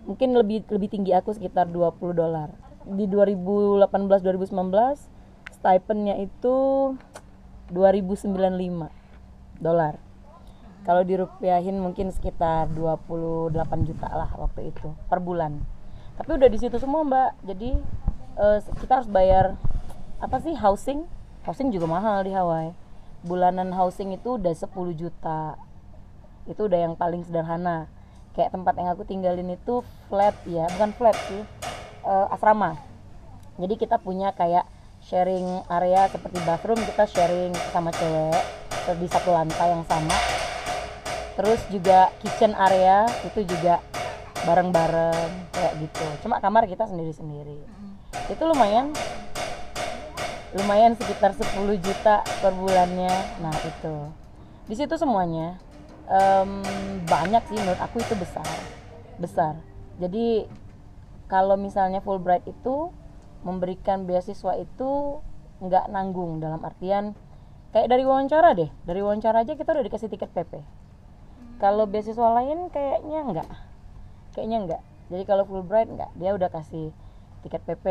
mungkin 0.07 0.31
lebih 0.33 0.65
lebih 0.71 0.89
tinggi 0.89 1.11
aku 1.11 1.35
sekitar 1.35 1.67
20 1.67 2.15
dolar. 2.15 2.49
Di 2.87 3.05
2018 3.05 3.85
2019 3.91 4.55
stipendnya 5.59 6.15
itu 6.15 6.57
2095 7.69 8.89
dolar 9.59 10.08
kalau 10.87 11.03
dirupiahin 11.03 11.75
mungkin 11.75 12.09
sekitar 12.09 12.71
28 12.71 13.51
juta 13.87 14.07
lah 14.07 14.31
waktu 14.39 14.71
itu 14.71 14.95
per 15.11 15.19
bulan. 15.19 15.59
Tapi 16.15 16.29
udah 16.35 16.49
di 16.51 16.59
situ 16.59 16.79
semua 16.79 17.03
mbak. 17.03 17.31
Jadi 17.43 17.75
uh, 18.39 18.59
kita 18.79 19.03
harus 19.03 19.09
bayar 19.11 19.59
apa 20.19 20.39
sih 20.39 20.55
housing? 20.55 21.07
Housing 21.43 21.71
juga 21.71 21.87
mahal 21.87 22.23
di 22.23 22.31
Hawaii. 22.31 22.75
Bulanan 23.23 23.75
housing 23.75 24.15
itu 24.15 24.39
udah 24.39 24.51
10 24.51 24.71
juta. 24.95 25.59
Itu 26.47 26.67
udah 26.71 26.79
yang 26.79 26.95
paling 26.95 27.27
sederhana. 27.27 27.91
Kayak 28.35 28.55
tempat 28.55 28.73
yang 28.79 28.89
aku 28.91 29.03
tinggalin 29.03 29.51
itu 29.51 29.83
flat 30.07 30.35
ya 30.47 30.67
bukan 30.79 30.91
flat 30.95 31.17
sih 31.27 31.43
uh, 32.07 32.31
asrama. 32.31 32.79
Jadi 33.59 33.75
kita 33.75 33.99
punya 33.99 34.31
kayak 34.31 34.63
sharing 35.03 35.63
area 35.67 36.07
seperti 36.11 36.39
bathroom 36.43 36.79
kita 36.83 37.03
sharing 37.07 37.51
sama 37.71 37.91
cewek 37.95 38.43
di 38.99 39.07
satu 39.07 39.31
lantai 39.31 39.71
yang 39.71 39.83
sama 39.87 40.11
terus 41.39 41.63
juga 41.71 42.11
kitchen 42.19 42.51
area 42.51 43.07
itu 43.23 43.47
juga 43.47 43.79
bareng-bareng 44.43 45.55
kayak 45.55 45.73
gitu. 45.79 46.07
Cuma 46.27 46.43
kamar 46.43 46.67
kita 46.67 46.83
sendiri-sendiri. 46.83 47.63
Itu 48.27 48.43
lumayan 48.43 48.91
lumayan 50.51 50.99
sekitar 50.99 51.31
10 51.31 51.63
juta 51.79 52.27
per 52.43 52.51
bulannya. 52.51 53.39
Nah 53.39 53.55
itu. 53.63 53.95
Di 54.67 54.75
situ 54.75 54.99
semuanya 54.99 55.55
em, 56.11 56.59
banyak 57.07 57.43
sih 57.47 57.55
menurut 57.55 57.79
aku 57.79 58.03
itu 58.03 58.19
besar 58.19 58.59
besar. 59.15 59.55
Jadi 59.95 60.43
kalau 61.31 61.55
misalnya 61.55 62.03
Fulbright 62.03 62.43
itu 62.51 62.91
memberikan 63.47 64.03
beasiswa 64.03 64.59
itu 64.59 65.23
nggak 65.63 65.87
nanggung 65.87 66.43
dalam 66.43 66.59
artian 66.67 67.15
kayak 67.71 67.87
dari 67.87 68.03
wawancara 68.03 68.59
deh. 68.59 68.67
Dari 68.83 68.99
wawancara 68.99 69.47
aja 69.47 69.55
kita 69.55 69.71
udah 69.71 69.87
dikasih 69.87 70.11
tiket 70.11 70.35
PP 70.35 70.78
kalau 71.59 71.85
beasiswa 71.85 72.27
lain 72.39 72.71
kayaknya 72.71 73.19
enggak 73.21 73.49
kayaknya 74.33 74.57
enggak 74.65 74.81
jadi 75.11 75.23
kalau 75.27 75.43
Fulbright 75.45 75.91
enggak 75.91 76.11
dia 76.15 76.31
udah 76.33 76.49
kasih 76.49 76.95
tiket 77.43 77.63
PP 77.63 77.85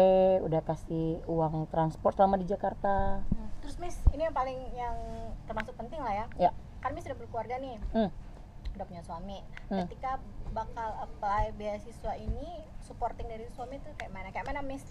udah 0.45 0.61
kasih 0.65 1.21
uang 1.25 1.69
transport 1.73 2.17
selama 2.17 2.37
di 2.41 2.49
Jakarta 2.49 3.25
Hmm. 3.29 3.49
Terus 3.69 3.77
Miss, 3.85 3.97
ini 4.17 4.25
yang 4.25 4.33
paling 4.33 4.59
yang 4.73 4.97
termasuk 5.45 5.77
penting 5.77 6.01
lah 6.01 6.25
ya. 6.25 6.49
ya 6.49 6.51
Kan 6.81 6.97
Miss 6.97 7.05
sudah 7.05 7.19
berkeluarga 7.19 7.61
nih, 7.61 7.77
hmm. 7.93 8.11
udah 8.79 8.87
punya 8.87 9.03
suami. 9.05 9.45
Hmm. 9.69 9.85
Ketika 9.85 10.23
bakal 10.57 10.95
apply 11.05 11.53
beasiswa 11.59 12.17
ini, 12.17 12.65
supporting 12.81 13.29
dari 13.29 13.45
suami 13.53 13.77
tuh 13.83 13.93
kayak 13.99 14.09
mana? 14.15 14.33
Kayak 14.33 14.47
mana 14.49 14.61
Miss 14.65 14.89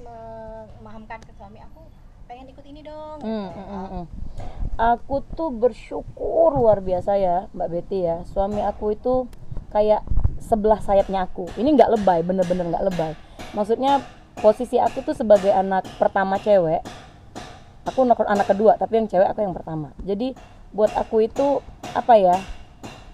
memahamkan 0.77 1.23
ke 1.25 1.31
suami 1.33 1.63
aku 1.63 1.81
pengen 2.27 2.51
ikut 2.51 2.65
ini 2.67 2.83
dong. 2.83 3.17
Hmm, 3.23 3.47
gitu. 3.47 3.55
hmm, 3.55 3.67
hmm, 3.71 3.87
hmm. 3.87 4.05
Aku 4.77 5.25
tuh 5.33 5.49
bersyukur 5.49 6.53
luar 6.53 6.85
biasa 6.85 7.17
ya 7.17 7.49
Mbak 7.49 7.69
Betty 7.73 8.05
ya 8.05 8.21
Suami 8.29 8.61
aku 8.61 8.93
itu 8.93 9.25
kayak 9.73 10.05
sebelah 10.37 10.77
sayapnya 10.77 11.25
aku 11.25 11.49
Ini 11.57 11.73
nggak 11.73 11.97
lebay, 11.97 12.21
bener-bener 12.21 12.69
nggak 12.69 12.85
lebay 12.85 13.17
Maksudnya 13.57 14.05
posisi 14.37 14.77
aku 14.77 15.01
tuh 15.01 15.17
sebagai 15.17 15.49
anak 15.49 15.81
pertama 15.97 16.37
cewek 16.37 16.85
Aku 17.89 18.05
anak, 18.05 18.21
anak 18.21 18.45
kedua, 18.45 18.77
tapi 18.77 19.01
yang 19.01 19.09
cewek 19.09 19.25
aku 19.25 19.41
yang 19.41 19.57
pertama 19.57 19.97
Jadi 20.05 20.37
buat 20.69 20.93
aku 20.93 21.25
itu 21.25 21.65
apa 21.97 22.13
ya 22.21 22.37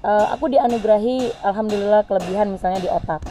eh, 0.04 0.26
Aku 0.36 0.52
dianugerahi 0.52 1.48
Alhamdulillah 1.48 2.04
kelebihan 2.04 2.52
misalnya 2.52 2.84
di 2.84 2.92
otak 2.92 3.24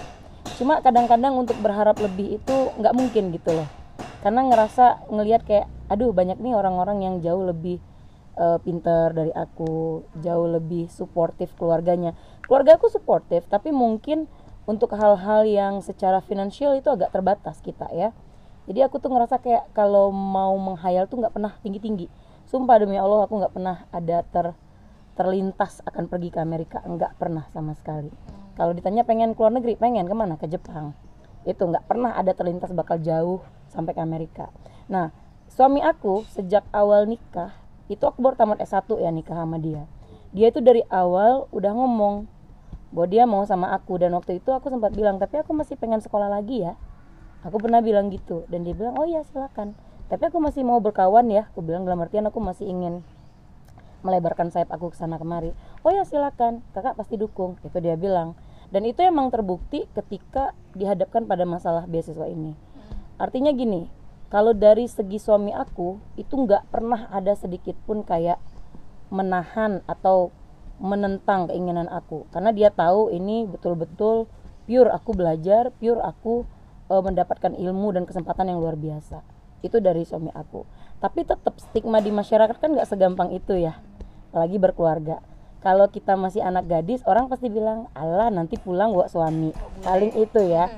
Cuma 0.57 0.81
kadang-kadang 0.81 1.37
untuk 1.37 1.61
berharap 1.61 2.01
lebih 2.01 2.41
itu 2.41 2.57
nggak 2.81 2.97
mungkin 2.97 3.29
gitu 3.29 3.53
loh 3.61 3.82
karena 4.23 4.47
ngerasa 4.47 5.11
ngelihat 5.11 5.43
kayak 5.43 5.67
aduh 5.91 6.15
banyak 6.15 6.39
nih 6.39 6.55
orang-orang 6.55 7.03
yang 7.03 7.15
jauh 7.19 7.43
lebih 7.43 7.83
eh, 8.39 8.59
pinter 8.63 9.11
dari 9.11 9.35
aku 9.35 10.07
jauh 10.23 10.49
lebih 10.49 10.87
suportif 10.89 11.53
keluarganya. 11.59 12.15
Keluarga 12.47 12.79
aku 12.79 12.89
suportif 12.89 13.45
tapi 13.51 13.75
mungkin 13.75 14.31
untuk 14.65 14.95
hal-hal 14.95 15.43
yang 15.43 15.83
secara 15.83 16.23
finansial 16.23 16.79
itu 16.79 16.87
agak 16.87 17.11
terbatas 17.11 17.59
kita 17.61 17.91
ya. 17.91 18.15
Jadi 18.71 18.79
aku 18.87 19.03
tuh 19.03 19.11
ngerasa 19.11 19.43
kayak 19.43 19.75
kalau 19.75 20.15
mau 20.15 20.55
menghayal 20.55 21.11
tuh 21.11 21.19
nggak 21.19 21.35
pernah 21.35 21.53
tinggi-tinggi. 21.67 22.07
Sumpah 22.47 22.79
demi 22.79 22.95
Allah 22.95 23.27
aku 23.27 23.43
nggak 23.43 23.55
pernah 23.59 23.91
ada 23.91 24.23
ter 24.23 24.55
terlintas 25.13 25.85
akan 25.85 26.09
pergi 26.09 26.33
ke 26.33 26.41
Amerika 26.41 26.79
nggak 26.87 27.19
pernah 27.19 27.51
sama 27.51 27.75
sekali. 27.75 28.09
Kalau 28.55 28.71
ditanya 28.71 29.03
pengen 29.03 29.35
keluar 29.35 29.51
negeri 29.51 29.75
pengen 29.75 30.07
ke 30.07 30.15
mana 30.15 30.39
ke 30.39 30.47
Jepang. 30.47 30.95
Itu 31.43 31.67
nggak 31.67 31.91
pernah 31.91 32.15
ada 32.15 32.31
terlintas 32.39 32.71
bakal 32.71 33.03
jauh 33.03 33.43
sampai 33.73 33.97
ke 33.97 34.01
Amerika. 34.05 34.53
Nah 34.93 35.09
suami 35.49 35.81
aku 35.81 36.29
sejak 36.29 36.69
awal 36.77 37.09
nikah 37.09 37.57
itu 37.93 38.05
aku 38.09 38.25
baru 38.25 38.37
tamat 38.41 38.65
S1 38.65 38.89
ya 39.01 39.13
nikah 39.13 39.37
sama 39.37 39.61
dia. 39.61 39.85
Dia 40.33 40.49
itu 40.49 40.65
dari 40.65 40.81
awal 40.89 41.45
udah 41.53 41.73
ngomong 41.77 42.25
bahwa 42.93 43.07
dia 43.09 43.25
mau 43.29 43.45
sama 43.45 43.69
aku. 43.77 44.01
Dan 44.01 44.17
waktu 44.17 44.41
itu 44.41 44.49
aku 44.49 44.73
sempat 44.73 44.97
bilang 44.97 45.21
tapi 45.21 45.41
aku 45.41 45.53
masih 45.53 45.77
pengen 45.77 46.01
sekolah 46.01 46.33
lagi 46.33 46.65
ya. 46.65 46.73
Aku 47.45 47.61
pernah 47.61 47.85
bilang 47.85 48.09
gitu. 48.09 48.49
Dan 48.49 48.65
dia 48.65 48.73
bilang 48.73 48.97
oh 48.97 49.05
iya 49.05 49.21
silakan. 49.29 49.77
Tapi 50.09 50.33
aku 50.33 50.41
masih 50.41 50.65
mau 50.65 50.81
berkawan 50.81 51.29
ya. 51.29 51.53
Aku 51.53 51.61
bilang 51.61 51.85
dalam 51.85 52.01
artian 52.01 52.25
aku 52.25 52.41
masih 52.41 52.65
ingin 52.65 53.05
melebarkan 54.01 54.49
sayap 54.49 54.73
aku 54.73 54.89
ke 54.89 54.97
sana 54.97 55.21
kemari. 55.21 55.53
Oh 55.85 55.93
ya 55.93 56.09
silakan. 56.09 56.65
Kakak 56.73 56.97
pasti 56.97 57.21
dukung. 57.21 57.61
Itu 57.61 57.77
dia 57.85 58.01
bilang. 58.01 58.41
Dan 58.73 58.89
itu 58.89 59.05
emang 59.05 59.29
terbukti 59.29 59.85
ketika 59.93 60.57
dihadapkan 60.73 61.29
pada 61.29 61.45
masalah 61.45 61.85
beasiswa 61.85 62.25
ini 62.25 62.72
artinya 63.23 63.55
gini 63.55 63.87
kalau 64.33 64.57
dari 64.57 64.89
segi 64.89 65.21
suami 65.21 65.53
aku 65.53 66.01
itu 66.17 66.33
nggak 66.33 66.73
pernah 66.73 67.07
ada 67.13 67.37
sedikit 67.37 67.77
pun 67.85 68.01
kayak 68.01 68.41
menahan 69.13 69.85
atau 69.85 70.33
menentang 70.81 71.53
keinginan 71.53 71.85
aku. 71.93 72.25
Karena 72.33 72.49
dia 72.51 72.73
tahu 72.73 73.13
ini 73.13 73.45
betul-betul 73.45 74.25
pure 74.65 74.89
aku 74.89 75.13
belajar 75.13 75.69
pure 75.77 76.01
aku 76.01 76.49
eh, 76.89 77.03
mendapatkan 77.05 77.53
ilmu 77.53 77.93
dan 77.93 78.09
kesempatan 78.09 78.49
yang 78.49 78.59
luar 78.59 78.81
biasa. 78.81 79.21
Itu 79.61 79.85
dari 79.85 80.09
suami 80.09 80.33
aku. 80.33 80.65
Tapi 80.99 81.29
tetap 81.29 81.61
stigma 81.61 82.01
di 82.01 82.09
masyarakat 82.09 82.57
kan 82.57 82.73
nggak 82.73 82.89
segampang 82.89 83.37
itu 83.37 83.61
ya. 83.61 83.77
Apalagi 84.33 84.57
berkeluarga. 84.57 85.21
Kalau 85.61 85.93
kita 85.93 86.17
masih 86.19 86.43
anak 86.43 86.67
gadis 86.67 87.05
orang 87.07 87.29
pasti 87.29 87.47
bilang 87.47 87.87
Allah 87.93 88.33
nanti 88.33 88.57
pulang 88.57 88.97
bawa 88.97 89.07
suami. 89.13 89.53
Paling 89.85 90.17
itu 90.19 90.41
ya 90.43 90.73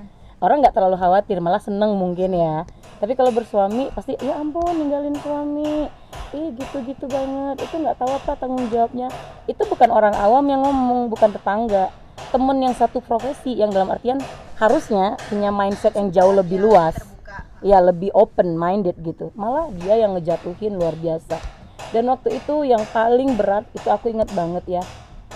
orang 0.45 0.61
nggak 0.61 0.77
terlalu 0.77 1.01
khawatir 1.01 1.41
malah 1.41 1.59
seneng 1.59 1.97
mungkin 1.97 2.37
ya. 2.37 2.69
Tapi 3.01 3.17
kalau 3.17 3.33
bersuami 3.33 3.89
pasti 3.97 4.15
ya 4.21 4.37
ampun 4.37 4.77
ninggalin 4.77 5.17
suami. 5.19 5.89
Ih 6.37 6.53
gitu-gitu 6.53 7.09
banget. 7.09 7.65
Itu 7.65 7.81
nggak 7.81 7.97
tahu 7.97 8.11
apa 8.13 8.37
tanggung 8.37 8.69
jawabnya. 8.69 9.09
Itu 9.49 9.65
bukan 9.65 9.89
orang 9.89 10.15
awam 10.15 10.45
yang 10.47 10.61
ngomong 10.61 11.09
bukan 11.09 11.33
tetangga. 11.33 11.89
Temen 12.31 12.59
yang 12.61 12.75
satu 12.77 13.01
profesi 13.01 13.57
yang 13.57 13.73
dalam 13.73 13.89
artian 13.89 14.21
harusnya 14.61 15.17
punya 15.33 15.49
mindset 15.49 15.97
yang 15.97 16.13
jauh 16.13 16.35
lebih 16.37 16.61
luas. 16.61 16.95
Terbuka. 16.95 17.37
ya 17.65 17.81
lebih 17.81 18.13
open 18.13 18.61
minded 18.61 19.01
gitu. 19.01 19.33
Malah 19.33 19.73
dia 19.73 19.97
yang 19.97 20.15
ngejatuhin 20.15 20.77
luar 20.77 20.95
biasa. 21.01 21.41
Dan 21.91 22.11
waktu 22.11 22.37
itu 22.43 22.69
yang 22.69 22.83
paling 22.93 23.39
berat 23.39 23.65
itu 23.73 23.87
aku 23.87 24.11
inget 24.11 24.27
banget 24.35 24.67
ya 24.67 24.85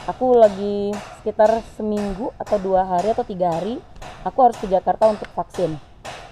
aku 0.08 0.40
lagi 0.40 0.96
sekitar 1.20 1.60
seminggu 1.76 2.32
atau 2.40 2.56
dua 2.56 2.88
hari 2.88 3.12
atau 3.12 3.28
tiga 3.28 3.52
hari 3.52 3.76
aku 4.24 4.38
harus 4.40 4.56
ke 4.56 4.64
Jakarta 4.64 5.12
untuk 5.12 5.28
vaksin. 5.36 5.76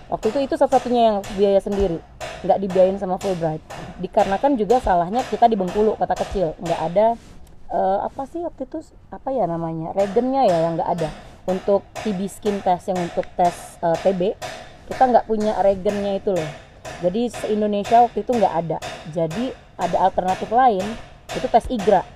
Waktu 0.09 0.33
itu 0.33 0.39
itu 0.49 0.55
satu-satunya 0.57 1.03
yang 1.13 1.17
biaya 1.37 1.61
sendiri. 1.61 2.01
Nggak 2.41 2.59
dibiayain 2.65 2.97
sama 2.97 3.21
Fulbright. 3.21 3.61
Dikarenakan 4.01 4.57
juga 4.57 4.81
salahnya 4.81 5.21
kita 5.29 5.45
di 5.51 5.61
Bengkulu 5.61 6.01
kota 6.01 6.17
kecil. 6.17 6.57
Nggak 6.63 6.81
ada 6.81 7.07
eh, 7.69 7.99
apa 8.01 8.23
sih 8.25 8.41
waktu 8.41 8.65
itu? 8.65 8.81
Apa 9.13 9.29
ya 9.35 9.45
namanya? 9.45 9.93
Regennya 9.93 10.49
ya 10.49 10.57
yang 10.65 10.81
nggak 10.81 10.91
ada. 10.97 11.11
Untuk 11.47 11.85
TB 12.01 12.21
skin 12.33 12.65
test 12.65 12.89
yang 12.89 12.99
untuk 12.99 13.29
tes 13.37 13.77
eh, 13.85 13.99
TB 14.01 14.21
kita 14.87 15.03
nggak 15.05 15.27
punya 15.29 15.53
regennya 15.61 16.17
itu 16.17 16.33
loh. 16.33 16.51
Jadi 17.03 17.29
se 17.29 17.51
Indonesia 17.51 18.07
waktu 18.07 18.25
itu 18.25 18.33
nggak 18.33 18.55
ada. 18.57 18.79
Jadi 19.11 19.53
ada 19.77 19.97
alternatif 20.07 20.49
lain 20.49 20.87
itu 21.35 21.47
tes 21.51 21.67
IGRA. 21.69 22.07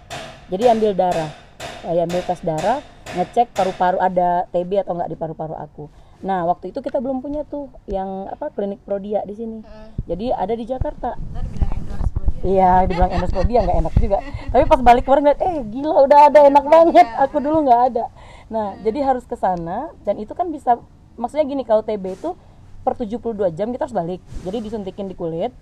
Jadi 0.51 0.65
ambil 0.71 0.95
darah 0.95 1.50
saya 1.83 2.05
ambil 2.05 2.21
tes 2.23 2.41
darah 2.45 2.79
ngecek 3.11 3.51
paru-paru 3.53 3.99
ada 3.99 4.47
TB 4.53 4.87
atau 4.87 4.95
nggak 4.95 5.11
di 5.11 5.17
paru-paru 5.19 5.57
aku 5.57 5.89
nah 6.21 6.45
waktu 6.45 6.71
itu 6.71 6.85
kita 6.85 7.01
belum 7.01 7.25
punya 7.25 7.49
tuh 7.49 7.73
yang 7.89 8.29
apa 8.29 8.53
klinik 8.53 8.85
Prodia 8.85 9.25
di 9.25 9.35
sini 9.35 9.59
Hmm. 9.65 9.89
jadi 10.05 10.37
ada 10.37 10.53
di 10.53 10.65
Jakarta. 10.69 11.17
Iya, 12.41 12.89
dibilang 12.89 13.13
endoskopi 13.13 13.53
ya 13.53 13.61
nggak 13.69 13.79
enak 13.85 13.95
juga. 14.01 14.19
Tapi 14.49 14.65
pas 14.65 14.81
balik 14.81 15.05
kemarin 15.05 15.29
ngeliat, 15.29 15.41
eh 15.45 15.61
gila 15.61 16.09
udah 16.09 16.21
ada 16.33 16.41
enak 16.49 16.65
banget. 16.65 17.07
Aku 17.29 17.37
dulu 17.37 17.69
nggak 17.69 17.83
ada. 17.93 18.09
Nah, 18.49 18.81
jadi 18.81 19.05
harus 19.05 19.29
ke 19.29 19.37
sana 19.37 19.93
dan 20.09 20.17
itu 20.17 20.33
kan 20.33 20.49
bisa, 20.49 20.81
maksudnya 21.21 21.45
gini 21.45 21.69
kalau 21.69 21.85
TB 21.85 22.17
itu 22.17 22.33
per 22.81 22.97
72 22.97 23.53
jam 23.53 23.69
kita 23.69 23.85
harus 23.85 23.93
balik. 23.93 24.25
Jadi 24.41 24.57
disuntikin 24.57 25.13
di 25.13 25.17
kulit. 25.21 25.53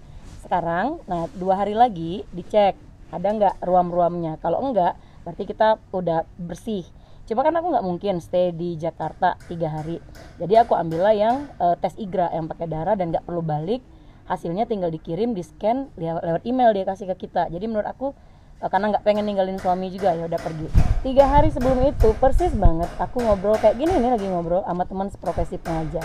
Sekarang, 0.46 1.02
nah 1.10 1.26
dua 1.34 1.58
hari 1.58 1.74
lagi 1.74 2.22
dicek 2.30 2.78
ada 3.10 3.26
nggak 3.26 3.54
ruam-ruamnya. 3.58 4.38
Kalau 4.38 4.62
enggak, 4.62 4.94
berarti 5.28 5.44
kita 5.44 5.76
udah 5.92 6.24
bersih. 6.40 6.88
Cuma 7.28 7.44
kan 7.44 7.52
aku 7.52 7.68
nggak 7.68 7.84
mungkin 7.84 8.24
stay 8.24 8.56
di 8.56 8.80
Jakarta 8.80 9.36
tiga 9.44 9.68
hari. 9.68 10.00
Jadi 10.40 10.56
aku 10.56 10.72
ambillah 10.72 11.12
yang 11.12 11.52
eh, 11.60 11.76
tes 11.76 11.92
IGRA 12.00 12.32
yang 12.32 12.48
pakai 12.48 12.64
darah 12.64 12.96
dan 12.96 13.12
nggak 13.12 13.28
perlu 13.28 13.44
balik 13.44 13.84
hasilnya 14.28 14.68
tinggal 14.68 14.92
dikirim 14.92 15.32
di 15.32 15.40
scan 15.40 15.88
lew- 15.96 16.20
lewat 16.20 16.44
email 16.44 16.70
dia 16.76 16.84
kasih 16.84 17.08
ke 17.16 17.26
kita 17.26 17.48
jadi 17.48 17.64
menurut 17.64 17.88
aku 17.88 18.12
eh, 18.60 18.68
karena 18.68 18.92
nggak 18.92 19.02
pengen 19.02 19.24
ninggalin 19.24 19.56
suami 19.56 19.88
juga 19.88 20.12
ya 20.12 20.28
udah 20.28 20.36
pergi 20.36 20.68
tiga 21.00 21.24
hari 21.24 21.48
sebelum 21.48 21.80
itu 21.88 22.12
persis 22.20 22.52
banget 22.52 22.92
aku 23.00 23.24
ngobrol 23.24 23.56
kayak 23.56 23.80
gini 23.80 23.96
nih 23.96 24.12
lagi 24.12 24.28
ngobrol 24.28 24.60
sama 24.68 24.84
teman 24.84 25.08
seprofesi 25.08 25.56
pengajar 25.56 26.04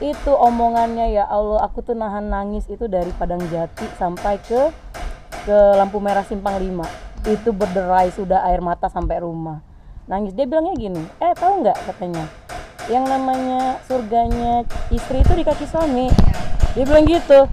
itu 0.00 0.32
omongannya 0.32 1.12
ya 1.12 1.28
Allah 1.28 1.60
aku 1.68 1.84
tuh 1.84 1.94
nahan 1.94 2.32
nangis 2.32 2.64
itu 2.72 2.88
dari 2.88 3.12
Padang 3.20 3.44
Jati 3.52 3.84
sampai 4.00 4.40
ke 4.40 4.72
ke 5.48 5.80
lampu 5.80 5.96
merah 5.96 6.28
simpang 6.28 6.60
5 6.60 7.32
itu 7.32 7.56
berderai 7.56 8.12
sudah 8.12 8.44
air 8.52 8.60
mata 8.60 8.92
sampai 8.92 9.24
rumah. 9.24 9.64
Nangis. 10.04 10.36
Dia 10.36 10.44
bilangnya 10.44 10.76
gini 10.76 11.00
eh 11.24 11.32
tahu 11.32 11.64
nggak? 11.64 11.78
katanya. 11.88 12.28
Yang 12.92 13.04
namanya 13.08 13.60
surganya 13.88 14.68
istri 14.92 15.24
itu 15.24 15.32
di 15.32 15.44
kaki 15.48 15.64
suami. 15.64 16.12
Dia 16.76 16.84
bilang 16.84 17.08
gitu. 17.08 17.48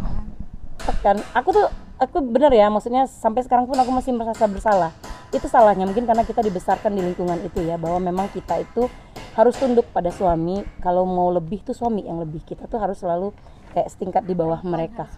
Kan. 0.99 1.23
Aku 1.31 1.55
tuh 1.55 1.71
aku 1.95 2.19
bener 2.19 2.51
ya 2.51 2.67
maksudnya 2.67 3.07
sampai 3.07 3.47
sekarang 3.47 3.63
pun 3.63 3.79
aku 3.79 3.95
masih 3.95 4.11
merasa 4.11 4.43
bersalah. 4.43 4.91
Itu 5.31 5.47
salahnya 5.47 5.87
mungkin 5.87 6.03
karena 6.03 6.27
kita 6.27 6.43
dibesarkan 6.43 6.91
di 6.91 6.99
lingkungan 6.99 7.47
itu 7.47 7.63
ya 7.63 7.79
bahwa 7.79 8.03
memang 8.03 8.27
kita 8.27 8.59
itu 8.59 8.91
harus 9.39 9.55
tunduk 9.55 9.87
pada 9.95 10.11
suami. 10.11 10.67
Kalau 10.83 11.07
mau 11.07 11.31
lebih 11.31 11.63
tuh 11.63 11.71
suami 11.71 12.03
yang 12.03 12.19
lebih. 12.19 12.43
Kita 12.43 12.67
tuh 12.67 12.75
harus 12.75 12.99
selalu 12.99 13.31
kayak 13.75 13.91
setingkat 13.91 14.23
di 14.23 14.31
bawah 14.31 14.63
mereka. 14.63 15.11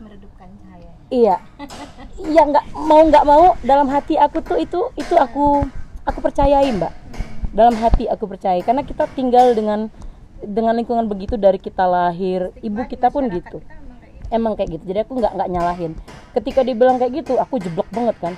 iya. 1.14 1.38
Iya 2.18 2.42
nggak 2.50 2.66
mau 2.74 3.06
nggak 3.06 3.26
mau. 3.30 3.54
Dalam 3.62 3.86
hati 3.94 4.18
aku 4.18 4.42
tuh 4.42 4.58
itu 4.58 4.90
itu 4.98 5.14
aku 5.14 5.62
aku 6.02 6.20
percayai 6.20 6.74
mbak. 6.74 6.90
Dalam 7.54 7.78
hati 7.78 8.10
aku 8.10 8.26
percaya 8.26 8.58
karena 8.66 8.82
kita 8.82 9.06
tinggal 9.14 9.54
dengan 9.54 9.94
dengan 10.42 10.74
lingkungan 10.74 11.06
begitu 11.06 11.38
dari 11.38 11.62
kita 11.62 11.86
lahir 11.86 12.50
ibu 12.66 12.82
kita 12.90 13.14
pun 13.14 13.30
gitu. 13.30 13.62
emang 14.34 14.58
kayak 14.58 14.76
gitu. 14.76 14.84
Jadi 14.90 15.00
aku 15.06 15.14
nggak 15.22 15.34
nggak 15.38 15.50
nyalahin. 15.54 15.94
Ketika 16.34 16.66
dia 16.66 16.74
bilang 16.74 16.98
kayak 16.98 17.24
gitu 17.24 17.38
aku 17.38 17.62
jeblok 17.62 17.88
banget 17.94 18.18
kan. 18.18 18.34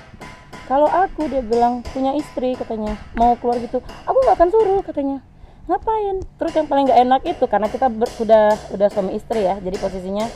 Kalau 0.70 0.86
aku 0.86 1.26
dia 1.26 1.42
bilang 1.42 1.82
punya 1.90 2.14
istri 2.14 2.54
katanya 2.54 2.94
mau 3.18 3.34
keluar 3.34 3.58
gitu 3.58 3.82
aku 4.06 4.18
nggak 4.22 4.36
akan 4.38 4.48
suruh 4.54 4.80
katanya 4.86 5.18
ngapain? 5.70 6.18
Terus 6.36 6.52
yang 6.58 6.66
paling 6.66 6.90
nggak 6.90 7.00
enak 7.06 7.22
itu 7.30 7.44
karena 7.46 7.70
kita 7.70 7.86
ber, 7.86 8.10
udah 8.18 8.58
udah 8.74 8.88
suami 8.90 9.14
istri 9.14 9.46
ya 9.46 9.62
jadi 9.62 9.76
posisinya 9.78 10.26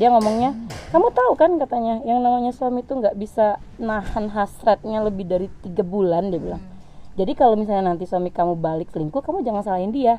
dia 0.00 0.08
ngomongnya 0.10 0.56
kamu 0.90 1.14
tahu 1.14 1.32
kan 1.38 1.54
katanya 1.60 2.02
yang 2.02 2.18
namanya 2.24 2.50
suami 2.50 2.82
itu 2.82 2.96
nggak 2.96 3.14
bisa 3.14 3.60
nahan 3.78 4.26
hasratnya 4.32 5.04
lebih 5.06 5.28
dari 5.28 5.46
tiga 5.62 5.86
bulan 5.86 6.34
dia 6.34 6.40
bilang. 6.42 6.62
Jadi 7.14 7.32
kalau 7.36 7.54
misalnya 7.54 7.94
nanti 7.94 8.08
suami 8.08 8.34
kamu 8.34 8.58
balik 8.58 8.90
selingkuh 8.90 9.22
kamu 9.22 9.46
jangan 9.46 9.62
salahin 9.62 9.94
dia. 9.94 10.18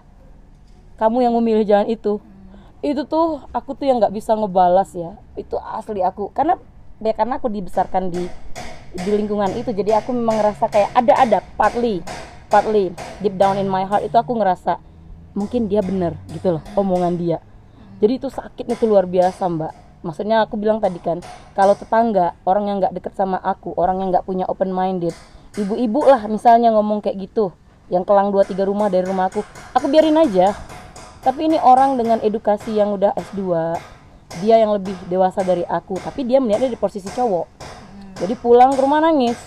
Kamu 0.96 1.20
yang 1.20 1.34
memilih 1.36 1.66
jalan 1.66 1.90
itu. 1.90 2.22
Itu 2.80 3.04
tuh 3.10 3.42
aku 3.52 3.74
tuh 3.76 3.90
yang 3.90 3.98
nggak 4.00 4.14
bisa 4.14 4.38
ngebalas 4.38 4.96
ya. 4.96 5.18
Itu 5.36 5.58
asli 5.58 6.06
aku. 6.06 6.30
Karena 6.32 6.56
ya 7.02 7.12
karena 7.18 7.42
aku 7.42 7.50
dibesarkan 7.50 8.14
di 8.14 8.24
di 8.92 9.10
lingkungan 9.12 9.52
itu 9.56 9.72
jadi 9.72 10.04
aku 10.04 10.12
memang 10.12 10.40
ngerasa 10.40 10.68
kayak 10.68 10.92
ada 10.92 11.14
ada 11.16 11.40
partly 11.56 12.04
partly 12.52 12.92
deep 13.24 13.40
down 13.40 13.56
in 13.56 13.72
my 13.72 13.88
heart 13.88 14.04
itu 14.04 14.14
aku 14.20 14.36
ngerasa 14.36 14.78
mungkin 15.32 15.72
dia 15.72 15.80
bener 15.80 16.20
gitu 16.36 16.60
loh 16.60 16.64
omongan 16.76 17.16
dia. 17.16 17.40
Jadi 18.04 18.20
itu 18.20 18.28
sakitnya 18.28 18.76
tuh 18.76 18.92
luar 18.92 19.08
biasa 19.08 19.48
mbak. 19.48 19.74
Maksudnya 20.04 20.44
aku 20.44 20.60
bilang 20.60 20.84
tadi 20.84 21.00
kan 21.00 21.24
kalau 21.56 21.74
tetangga 21.74 22.36
orang 22.44 22.68
yang 22.68 22.78
nggak 22.84 22.94
deket 23.00 23.14
sama 23.16 23.40
aku 23.40 23.72
orang 23.80 24.04
yang 24.04 24.10
nggak 24.12 24.26
punya 24.28 24.50
open 24.50 24.74
minded 24.74 25.16
ibu-ibu 25.60 26.08
lah 26.08 26.32
misalnya 26.32 26.72
ngomong 26.72 27.04
kayak 27.04 27.28
gitu 27.28 27.52
yang 27.92 28.08
kelang 28.08 28.32
dua 28.32 28.48
tiga 28.48 28.64
rumah 28.64 28.88
dari 28.88 29.04
rumah 29.04 29.28
aku 29.32 29.44
aku 29.72 29.88
biarin 29.88 30.20
aja. 30.20 30.56
Tapi 31.22 31.54
ini 31.54 31.62
orang 31.62 32.02
dengan 32.02 32.18
edukasi 32.18 32.74
yang 32.74 32.98
udah 32.98 33.14
S2 33.14 33.42
dia 34.42 34.58
yang 34.58 34.74
lebih 34.74 34.96
dewasa 35.06 35.44
dari 35.44 35.62
aku 35.68 36.00
tapi 36.02 36.24
dia 36.26 36.42
melihatnya 36.42 36.72
di 36.72 36.80
posisi 36.80 37.12
cowok. 37.12 37.46
Jadi 38.18 38.34
pulang 38.40 38.74
ke 38.74 38.82
rumah 38.82 39.04
nangis. 39.04 39.38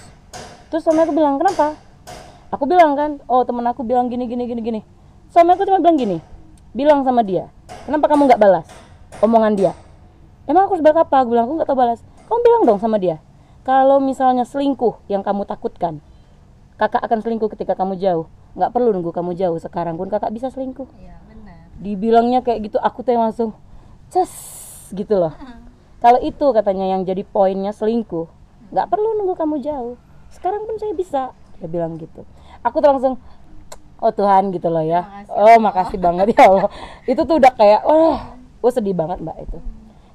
Terus 0.71 0.87
suami 0.87 1.03
aku 1.03 1.15
bilang 1.17 1.41
kenapa 1.41 1.75
aku 2.55 2.71
bilang 2.71 2.95
kan 2.95 3.19
oh 3.27 3.43
temen 3.43 3.67
aku 3.67 3.83
bilang 3.83 4.07
gini 4.07 4.31
gini 4.31 4.47
gini 4.47 4.63
gini. 4.63 4.81
Suami 5.35 5.51
aku 5.59 5.67
cuma 5.67 5.83
bilang 5.83 5.99
gini 5.99 6.23
bilang 6.75 7.03
sama 7.03 7.23
dia 7.23 7.51
kenapa 7.87 8.11
kamu 8.11 8.31
nggak 8.31 8.41
balas 8.43 8.67
omongan 9.23 9.59
dia? 9.59 9.73
Emang 10.47 10.71
aku 10.71 10.79
harus 10.79 10.85
balas 10.87 11.03
apa? 11.03 11.23
Aku 11.23 11.35
bilang 11.35 11.51
aku 11.51 11.55
nggak 11.59 11.69
tahu 11.71 11.79
balas. 11.79 12.01
Kamu 12.31 12.39
bilang 12.47 12.63
dong 12.67 12.79
sama 12.79 13.03
dia 13.03 13.19
kalau 13.67 13.99
misalnya 13.99 14.47
selingkuh 14.47 15.03
yang 15.11 15.27
kamu 15.27 15.43
takutkan 15.49 15.99
kakak 16.79 17.03
akan 17.03 17.19
selingkuh 17.23 17.51
ketika 17.51 17.75
kamu 17.75 17.99
jauh. 17.99 18.31
Nggak 18.55 18.71
perlu 18.71 18.95
nunggu 18.95 19.11
kamu 19.11 19.35
jauh 19.35 19.59
sekarang 19.59 19.99
pun 19.99 20.07
kakak 20.07 20.31
bisa 20.31 20.47
selingkuh. 20.51 20.87
Iya, 20.95 21.19
benar. 21.27 21.59
dibilangnya 21.83 22.41
kayak 22.47 22.71
gitu 22.71 22.79
aku 22.79 23.03
tuh 23.03 23.19
yang 23.19 23.27
langsung 23.27 23.51
ces 24.11 24.31
gitu 24.95 25.19
loh. 25.19 25.35
Kalau 25.99 26.23
itu 26.23 26.47
katanya 26.55 26.95
yang 26.95 27.03
jadi 27.03 27.27
poinnya 27.27 27.75
selingkuh 27.75 28.31
nggak 28.71 28.87
perlu 28.87 29.19
nunggu 29.19 29.35
kamu 29.35 29.59
jauh. 29.59 29.99
Sekarang 30.31 30.67
pun 30.67 30.79
saya 30.79 30.95
bisa 30.95 31.35
dia 31.65 31.71
bilang 31.71 31.95
gitu 31.97 32.27
aku 32.65 32.81
tuh 32.81 32.89
langsung 32.91 33.15
oh 34.01 34.13
Tuhan 34.13 34.51
gitu 34.51 34.69
loh 34.73 34.83
ya. 34.83 35.05
Makasih, 35.05 35.33
oh 35.37 35.57
makasih 35.61 35.99
banget 36.01 36.27
ya 36.33 36.43
Allah. 36.49 36.71
Itu 37.13 37.23
tuh 37.29 37.37
udah 37.39 37.53
kayak 37.53 37.81
oh 37.85 38.17
oh 38.65 38.73
sedih 38.73 38.97
banget 38.97 39.21
mbak 39.21 39.37
itu. 39.45 39.59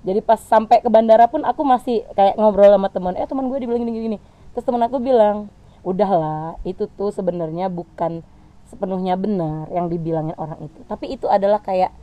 Jadi 0.02 0.20
pas 0.26 0.42
sampai 0.42 0.82
ke 0.82 0.90
bandara 0.90 1.30
pun 1.30 1.46
aku 1.46 1.62
masih 1.62 2.02
kayak 2.18 2.34
ngobrol 2.34 2.74
sama 2.74 2.90
teman 2.90 3.14
eh 3.14 3.30
teman 3.30 3.46
gue 3.46 3.58
dibilang 3.62 3.86
gini 3.86 3.92
gini. 3.94 4.18
Terus 4.58 4.66
teman 4.66 4.82
aku 4.82 4.98
bilang 4.98 5.54
udahlah 5.86 6.58
itu 6.66 6.90
tuh 6.98 7.14
sebenarnya 7.14 7.70
bukan 7.70 8.26
sepenuhnya 8.66 9.14
benar 9.18 9.70
yang 9.70 9.86
dibilangin 9.86 10.34
orang 10.42 10.66
itu. 10.66 10.82
Tapi 10.90 11.14
itu 11.14 11.30
adalah 11.30 11.62
kayak 11.62 11.94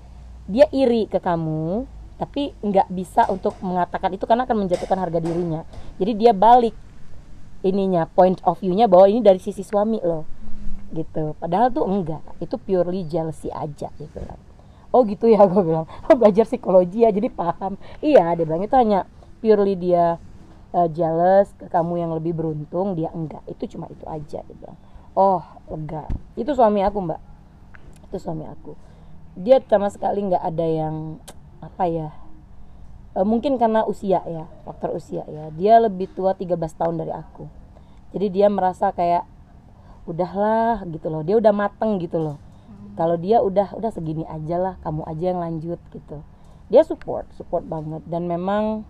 dia 0.46 0.70
iri 0.70 1.10
ke 1.10 1.18
kamu 1.18 1.90
tapi 2.16 2.54
nggak 2.64 2.88
bisa 2.94 3.28
untuk 3.28 3.58
mengatakan 3.60 4.08
itu 4.14 4.24
karena 4.24 4.46
akan 4.46 4.64
menjatuhkan 4.64 4.98
harga 5.02 5.18
dirinya. 5.18 5.66
Jadi 5.98 6.12
dia 6.14 6.30
balik 6.30 6.78
ininya 7.66 8.06
point 8.06 8.38
of 8.46 8.60
view-nya 8.62 8.86
bahwa 8.86 9.10
ini 9.10 9.24
dari 9.24 9.42
sisi 9.42 9.66
suami 9.66 9.98
loh 9.98 10.35
gitu. 10.92 11.34
Padahal 11.38 11.72
tuh 11.72 11.86
enggak. 11.86 12.22
Itu 12.38 12.60
purely 12.60 13.06
jealousy 13.06 13.50
aja 13.50 13.90
gitu 13.98 14.18
kan. 14.22 14.38
Oh 14.94 15.02
gitu 15.02 15.26
ya 15.26 15.42
gue 15.50 15.62
bilang. 15.62 15.86
Oh 16.06 16.14
belajar 16.14 16.46
psikologi 16.46 17.02
ya 17.02 17.10
jadi 17.10 17.30
paham. 17.32 17.80
Iya 18.02 18.34
dia 18.38 18.44
bilang 18.46 18.62
itu 18.62 18.76
hanya 18.76 19.08
purely 19.42 19.74
dia 19.74 20.20
uh, 20.76 20.88
jealous 20.90 21.52
ke 21.56 21.66
kamu 21.68 22.06
yang 22.06 22.12
lebih 22.14 22.36
beruntung 22.36 22.94
dia 22.94 23.10
enggak. 23.10 23.42
Itu 23.50 23.66
cuma 23.76 23.90
itu 23.90 24.04
aja 24.06 24.42
dia 24.44 24.56
bilang. 24.56 24.78
Oh 25.16 25.42
lega. 25.72 26.06
Itu 26.38 26.52
suami 26.52 26.84
aku 26.84 26.98
mbak. 27.02 27.20
Itu 28.10 28.16
suami 28.20 28.44
aku. 28.46 28.76
Dia 29.36 29.60
sama 29.64 29.92
sekali 29.92 30.24
nggak 30.24 30.44
ada 30.44 30.64
yang 30.64 31.20
apa 31.60 31.88
ya 31.88 32.08
e, 33.16 33.24
mungkin 33.24 33.56
karena 33.56 33.82
usia 33.88 34.20
ya 34.24 34.44
faktor 34.64 34.96
usia 34.96 35.24
ya. 35.28 35.48
Dia 35.52 35.80
lebih 35.80 36.12
tua 36.12 36.36
13 36.36 36.56
tahun 36.56 37.00
dari 37.00 37.12
aku. 37.12 37.48
Jadi 38.16 38.26
dia 38.32 38.48
merasa 38.48 38.92
kayak 38.92 39.24
udahlah 40.06 40.86
gitu 40.88 41.10
loh. 41.10 41.22
Dia 41.26 41.36
udah 41.36 41.52
mateng 41.52 41.98
gitu 41.98 42.22
loh. 42.22 42.38
Kalau 42.96 43.20
dia 43.20 43.44
udah 43.44 43.76
udah 43.76 43.90
segini 43.92 44.24
aja 44.24 44.56
lah 44.56 44.74
kamu 44.80 45.04
aja 45.04 45.24
yang 45.34 45.40
lanjut 45.42 45.80
gitu. 45.92 46.24
Dia 46.72 46.82
support 46.86 47.28
support 47.36 47.66
banget. 47.66 48.00
Dan 48.08 48.30
memang 48.30 48.86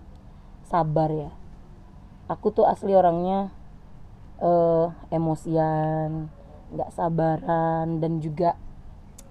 sabar 0.68 1.10
ya. 1.10 1.30
Aku 2.30 2.54
tuh 2.54 2.68
asli 2.68 2.94
orangnya 2.94 3.50
eh 4.36 4.86
emosian 5.10 6.28
nggak 6.66 6.90
sabaran 6.92 8.04
dan 8.04 8.20
juga 8.20 8.52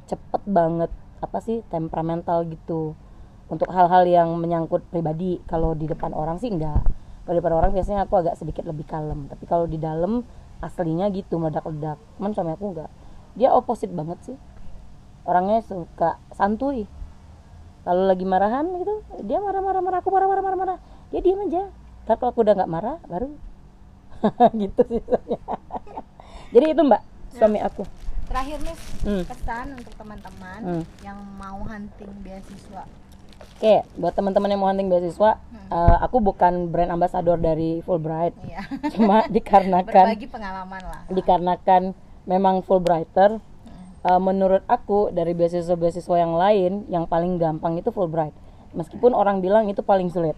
cepet 0.10 0.42
banget 0.50 0.90
apa 1.22 1.38
sih 1.40 1.62
temperamental 1.72 2.44
gitu. 2.50 2.98
Untuk 3.46 3.70
hal-hal 3.70 4.10
yang 4.10 4.34
menyangkut 4.42 4.90
pribadi 4.90 5.38
kalau 5.46 5.78
di 5.78 5.86
depan 5.86 6.18
orang 6.18 6.42
sih 6.42 6.50
enggak 6.50 6.82
kalau 7.26 7.38
di 7.38 7.42
depan 7.42 7.58
orang 7.58 7.72
biasanya 7.74 8.06
aku 8.06 8.22
agak 8.22 8.38
sedikit 8.38 8.70
lebih 8.70 8.86
kalem. 8.86 9.26
Tapi 9.26 9.50
kalau 9.50 9.66
di 9.66 9.82
dalam 9.82 10.22
aslinya 10.66 11.06
gitu 11.10 11.38
meledak-ledak. 11.38 12.02
Cuman 12.18 12.34
suami 12.34 12.52
aku 12.52 12.74
enggak 12.74 12.90
dia 13.36 13.52
opposite 13.52 13.92
banget 13.92 14.18
sih. 14.24 14.38
Orangnya 15.24 15.62
suka 15.62 16.18
santuy. 16.32 16.90
Kalau 17.84 18.10
lagi 18.10 18.26
marahan 18.26 18.66
gitu 18.76 18.94
dia 19.22 19.38
marah-marah 19.38 19.80
marah. 19.80 20.00
Aku 20.02 20.10
marah-marah 20.10 20.42
marah-marah. 20.42 20.78
Dia 21.14 21.22
diam 21.22 21.44
aja. 21.44 21.70
Tapi 22.04 22.18
kalau 22.18 22.32
aku 22.34 22.42
udah 22.42 22.54
nggak 22.56 22.72
marah 22.72 22.98
baru 23.06 23.30
gitu 24.62 24.82
sih. 24.88 25.02
Soalnya. 25.04 25.40
jadi 26.54 26.66
itu 26.74 26.82
mbak 26.82 27.02
suami 27.32 27.60
aku. 27.62 27.84
Terakhir 28.26 28.58
nih 28.66 28.78
Hmm. 29.06 29.22
pesan 29.22 29.68
untuk 29.78 29.94
teman-teman 29.94 30.60
Hmm. 30.66 30.84
yang 31.06 31.20
mau 31.38 31.62
hunting 31.62 32.10
beasiswa. 32.26 32.90
Oke, 33.56 33.88
buat 33.96 34.12
teman-teman 34.12 34.52
yang 34.52 34.60
mau 34.60 34.68
hunting 34.68 34.92
beasiswa, 34.92 35.40
eh, 35.72 35.98
aku 36.04 36.20
bukan 36.20 36.68
brand 36.68 36.92
ambassador 36.92 37.40
dari 37.40 37.80
Fulbright, 37.82 38.36
Iya. 38.44 38.62
cuma 38.94 39.24
dikarenakan 39.28 40.12
Berbagi 40.12 40.28
pengalaman 40.28 40.82
lah. 40.84 41.02
dikarenakan 41.08 41.96
memang 42.26 42.60
Fulbrighter. 42.62 43.40
eh, 44.06 44.22
menurut 44.22 44.62
aku 44.68 45.10
dari 45.10 45.34
beasiswa-beasiswa 45.34 46.16
yang 46.16 46.36
lain, 46.36 46.86
yang 46.88 47.08
paling 47.08 47.42
gampang 47.42 47.80
itu 47.80 47.90
Fulbright. 47.90 48.36
Meskipun 48.72 49.16
orang 49.16 49.40
bilang 49.40 49.66
itu 49.66 49.82
paling 49.82 50.12
sulit. 50.12 50.36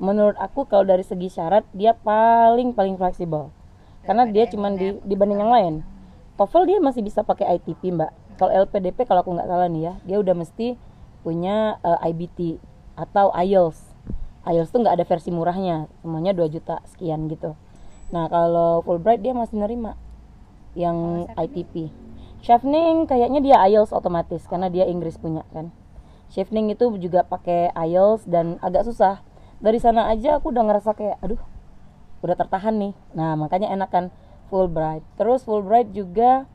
Menurut 0.00 0.34
aku 0.34 0.64
kalau 0.64 0.82
dari 0.82 1.04
segi 1.04 1.30
syarat 1.30 1.62
dia 1.70 1.94
paling 1.94 2.74
paling 2.74 2.96
fleksibel. 2.96 3.54
Karena 4.02 4.26
dia 4.26 4.50
cuman 4.50 4.74
di, 4.74 4.98
dibanding 5.04 5.38
yang 5.38 5.52
lain. 5.52 5.74
TOEFL 6.34 6.64
dia 6.66 6.78
masih 6.82 7.06
bisa 7.06 7.22
pakai 7.22 7.54
ITP 7.54 7.92
mbak. 7.92 8.10
Kalau 8.34 8.50
LPDP 8.50 9.06
kalau 9.06 9.22
aku 9.22 9.30
nggak 9.30 9.46
salah 9.46 9.68
nih 9.70 9.82
ya, 9.84 9.94
dia 10.02 10.16
udah 10.18 10.34
mesti 10.34 10.74
punya 11.22 11.78
eh, 11.80 12.08
IBT 12.10 12.58
atau 12.98 13.32
IELTS. 13.32 13.94
IELTS 14.42 14.70
tuh 14.74 14.82
nggak 14.82 14.98
ada 14.98 15.06
versi 15.06 15.30
murahnya, 15.30 15.86
semuanya 16.02 16.34
2 16.34 16.50
juta 16.50 16.82
sekian 16.90 17.30
gitu. 17.30 17.54
Nah 18.12 18.28
kalau 18.28 18.82
Fulbright 18.84 19.22
dia 19.22 19.32
masih 19.32 19.62
nerima 19.62 19.96
yang 20.74 21.30
ITP. 21.38 21.88
Chevening 22.42 23.06
kayaknya 23.06 23.40
dia 23.40 23.56
IELTS 23.70 23.94
otomatis 23.94 24.44
karena 24.50 24.66
dia 24.66 24.84
Inggris 24.84 25.14
punya 25.16 25.46
kan. 25.54 25.70
Chevening 26.32 26.74
itu 26.74 26.90
juga 26.98 27.22
pakai 27.22 27.70
IELTS 27.72 28.26
dan 28.26 28.58
agak 28.60 28.84
susah. 28.84 29.22
Dari 29.62 29.78
sana 29.78 30.10
aja 30.10 30.42
aku 30.42 30.50
udah 30.50 30.64
ngerasa 30.66 30.90
kayak 30.98 31.22
aduh 31.22 31.38
udah 32.22 32.34
tertahan 32.34 32.74
nih. 32.76 32.94
Nah 33.14 33.38
makanya 33.38 33.70
enakan 33.70 34.10
Fulbright. 34.50 35.06
Terus 35.16 35.46
Fulbright 35.46 35.94
juga 35.94 36.50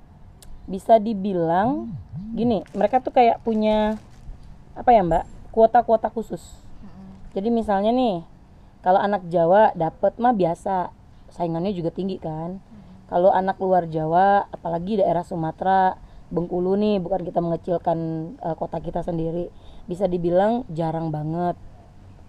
bisa 0.67 0.99
dibilang 0.99 1.95
gini, 2.35 2.61
mereka 2.75 2.99
tuh 2.99 3.15
kayak 3.15 3.39
punya 3.41 3.95
apa 4.77 4.89
ya 4.93 5.01
mbak 5.01 5.25
kuota-kuota 5.49 6.13
khusus. 6.13 6.41
Jadi 7.33 7.49
misalnya 7.49 7.89
nih 7.89 8.21
kalau 8.85 9.01
anak 9.01 9.25
Jawa 9.27 9.73
dapet 9.73 10.15
mah 10.21 10.37
biasa 10.37 10.93
saingannya 11.33 11.73
juga 11.73 11.89
tinggi 11.89 12.21
kan. 12.21 12.61
Kalau 13.07 13.31
anak 13.31 13.55
luar 13.63 13.87
Jawa, 13.87 14.51
apalagi 14.51 14.99
daerah 14.99 15.23
Sumatera, 15.23 15.95
Bengkulu 16.27 16.75
nih, 16.75 16.99
bukan 16.99 17.23
kita 17.23 17.39
mengecilkan 17.39 17.99
eh, 18.35 18.55
kota 18.59 18.83
kita 18.83 18.99
sendiri, 18.99 19.47
bisa 19.87 20.11
dibilang 20.11 20.67
jarang 20.67 21.07
banget 21.07 21.55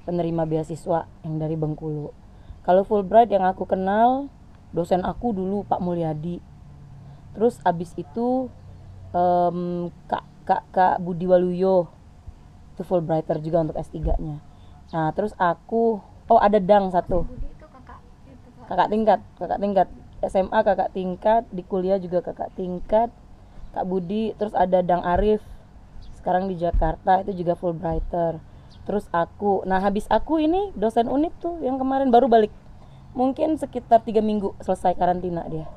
penerima 0.07 0.47
beasiswa 0.47 1.11
yang 1.27 1.43
dari 1.43 1.59
Bengkulu. 1.59 2.15
Kalau 2.63 2.87
Fulbright 2.87 3.27
yang 3.35 3.43
aku 3.43 3.67
kenal 3.67 4.31
dosen 4.71 5.03
aku 5.03 5.35
dulu 5.35 5.67
Pak 5.67 5.83
Mulyadi. 5.83 6.39
Terus 7.35 7.59
abis 7.67 7.91
itu 7.99 8.47
em, 9.11 9.91
Kak 10.07 10.25
Kak 10.47 10.63
Kak 10.71 10.95
Budi 11.03 11.27
Waluyo 11.27 11.98
itu 12.79 12.87
Fulbrighter 12.87 13.43
juga 13.43 13.67
untuk 13.67 13.75
S3-nya. 13.75 14.39
Nah, 14.95 15.11
terus 15.11 15.35
aku 15.35 15.99
oh 16.31 16.39
ada 16.39 16.63
Dang 16.63 16.95
satu. 16.95 17.27
Kakak 18.71 18.95
tingkat, 18.95 19.19
kakak 19.35 19.59
tingkat 19.59 19.89
SMA 20.19 20.67
kakak 20.67 20.91
tingkat, 20.91 21.47
di 21.55 21.63
kuliah 21.63 21.99
juga 22.03 22.19
kakak 22.19 22.51
tingkat. 22.59 23.11
Kak 23.71 23.87
Budi, 23.87 24.35
terus 24.35 24.51
ada 24.57 24.83
Dang 24.83 25.07
Arif. 25.07 25.39
Sekarang 26.19 26.51
di 26.51 26.59
Jakarta 26.59 27.23
itu 27.23 27.31
juga 27.39 27.55
Fulbrighter. 27.55 28.43
Terus 28.83 29.07
aku, 29.15 29.63
nah 29.69 29.79
habis 29.79 30.09
aku 30.11 30.43
ini 30.43 30.75
dosen 30.75 31.07
unip 31.07 31.31
tuh 31.39 31.61
yang 31.63 31.79
kemarin 31.79 32.11
baru 32.11 32.27
balik. 32.27 32.51
Mungkin 33.15 33.61
sekitar 33.61 34.03
tiga 34.03 34.19
minggu 34.19 34.59
selesai 34.59 34.99
karantina 34.99 35.47
dia. 35.47 35.71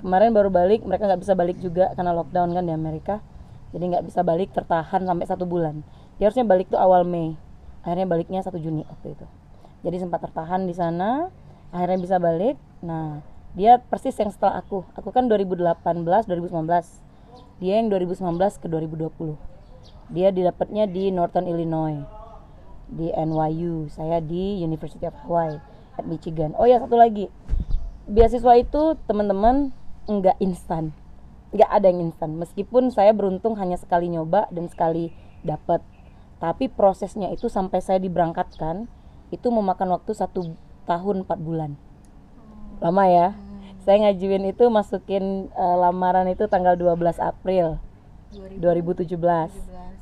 Kemarin 0.00 0.32
baru 0.32 0.48
balik, 0.50 0.82
mereka 0.82 1.06
nggak 1.06 1.22
bisa 1.22 1.34
balik 1.36 1.58
juga 1.60 1.92
karena 1.92 2.16
lockdown 2.16 2.56
kan 2.56 2.64
di 2.64 2.72
Amerika. 2.72 3.20
Jadi 3.76 3.84
nggak 3.92 4.04
bisa 4.08 4.20
balik 4.24 4.50
tertahan 4.56 5.04
sampai 5.04 5.26
satu 5.28 5.44
bulan. 5.44 5.84
Dia 6.22 6.30
harusnya 6.30 6.46
balik 6.46 6.70
tuh 6.70 6.78
awal 6.78 7.02
Mei. 7.02 7.34
Akhirnya 7.82 8.06
baliknya 8.06 8.46
1 8.46 8.54
Juni 8.62 8.86
waktu 8.86 9.18
itu. 9.18 9.26
Jadi 9.82 10.06
sempat 10.06 10.22
tertahan 10.22 10.70
di 10.70 10.74
sana, 10.78 11.34
akhirnya 11.74 11.98
bisa 11.98 12.22
balik. 12.22 12.54
Nah, 12.78 13.26
dia 13.58 13.82
persis 13.82 14.14
yang 14.22 14.30
setelah 14.30 14.62
aku. 14.62 14.86
Aku 14.94 15.10
kan 15.10 15.26
2018, 15.26 15.82
2019. 16.30 17.02
Dia 17.58 17.82
yang 17.82 17.90
2019 17.90 18.38
ke 18.54 18.70
2020. 18.70 19.34
Dia 20.14 20.30
didapatnya 20.30 20.86
di 20.86 21.10
Northern 21.10 21.50
Illinois 21.50 22.06
di 22.86 23.10
NYU. 23.10 23.90
Saya 23.90 24.22
di 24.22 24.62
University 24.62 25.02
of 25.10 25.18
Hawaii 25.26 25.58
at 25.98 26.06
Michigan. 26.06 26.54
Oh 26.54 26.70
ya 26.70 26.78
satu 26.78 26.94
lagi, 26.94 27.26
beasiswa 28.06 28.62
itu 28.62 28.94
teman-teman 29.10 29.74
nggak 30.06 30.38
instan, 30.38 30.94
nggak 31.50 31.66
ada 31.66 31.90
yang 31.90 32.14
instan. 32.14 32.38
Meskipun 32.38 32.94
saya 32.94 33.10
beruntung 33.10 33.58
hanya 33.58 33.74
sekali 33.74 34.06
nyoba 34.06 34.46
dan 34.54 34.70
sekali 34.70 35.10
dapat, 35.42 35.82
tapi 36.42 36.66
prosesnya 36.66 37.30
itu 37.30 37.46
sampai 37.46 37.78
saya 37.78 38.02
diberangkatkan 38.02 38.90
itu 39.30 39.46
memakan 39.46 39.94
waktu 39.94 40.10
satu 40.10 40.58
tahun 40.90 41.22
empat 41.22 41.38
bulan. 41.38 41.78
Lama 42.82 43.06
ya. 43.06 43.38
Saya 43.86 44.10
ngajuin 44.10 44.50
itu 44.50 44.66
masukin 44.66 45.46
eh, 45.54 45.76
lamaran 45.78 46.26
itu 46.26 46.50
tanggal 46.50 46.74
12 46.74 47.22
April 47.22 47.78
2017. 48.58 49.06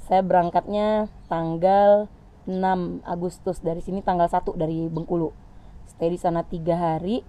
Saya 0.01 0.21
berangkatnya 0.25 1.13
tanggal 1.29 2.09
6 2.49 2.57
Agustus 3.05 3.61
dari 3.61 3.85
sini 3.85 4.01
tanggal 4.01 4.33
1 4.33 4.57
dari 4.57 4.89
Bengkulu. 4.89 5.37
Stay 5.93 6.09
di 6.09 6.17
sana 6.17 6.41
tiga 6.41 6.81
hari. 6.81 7.21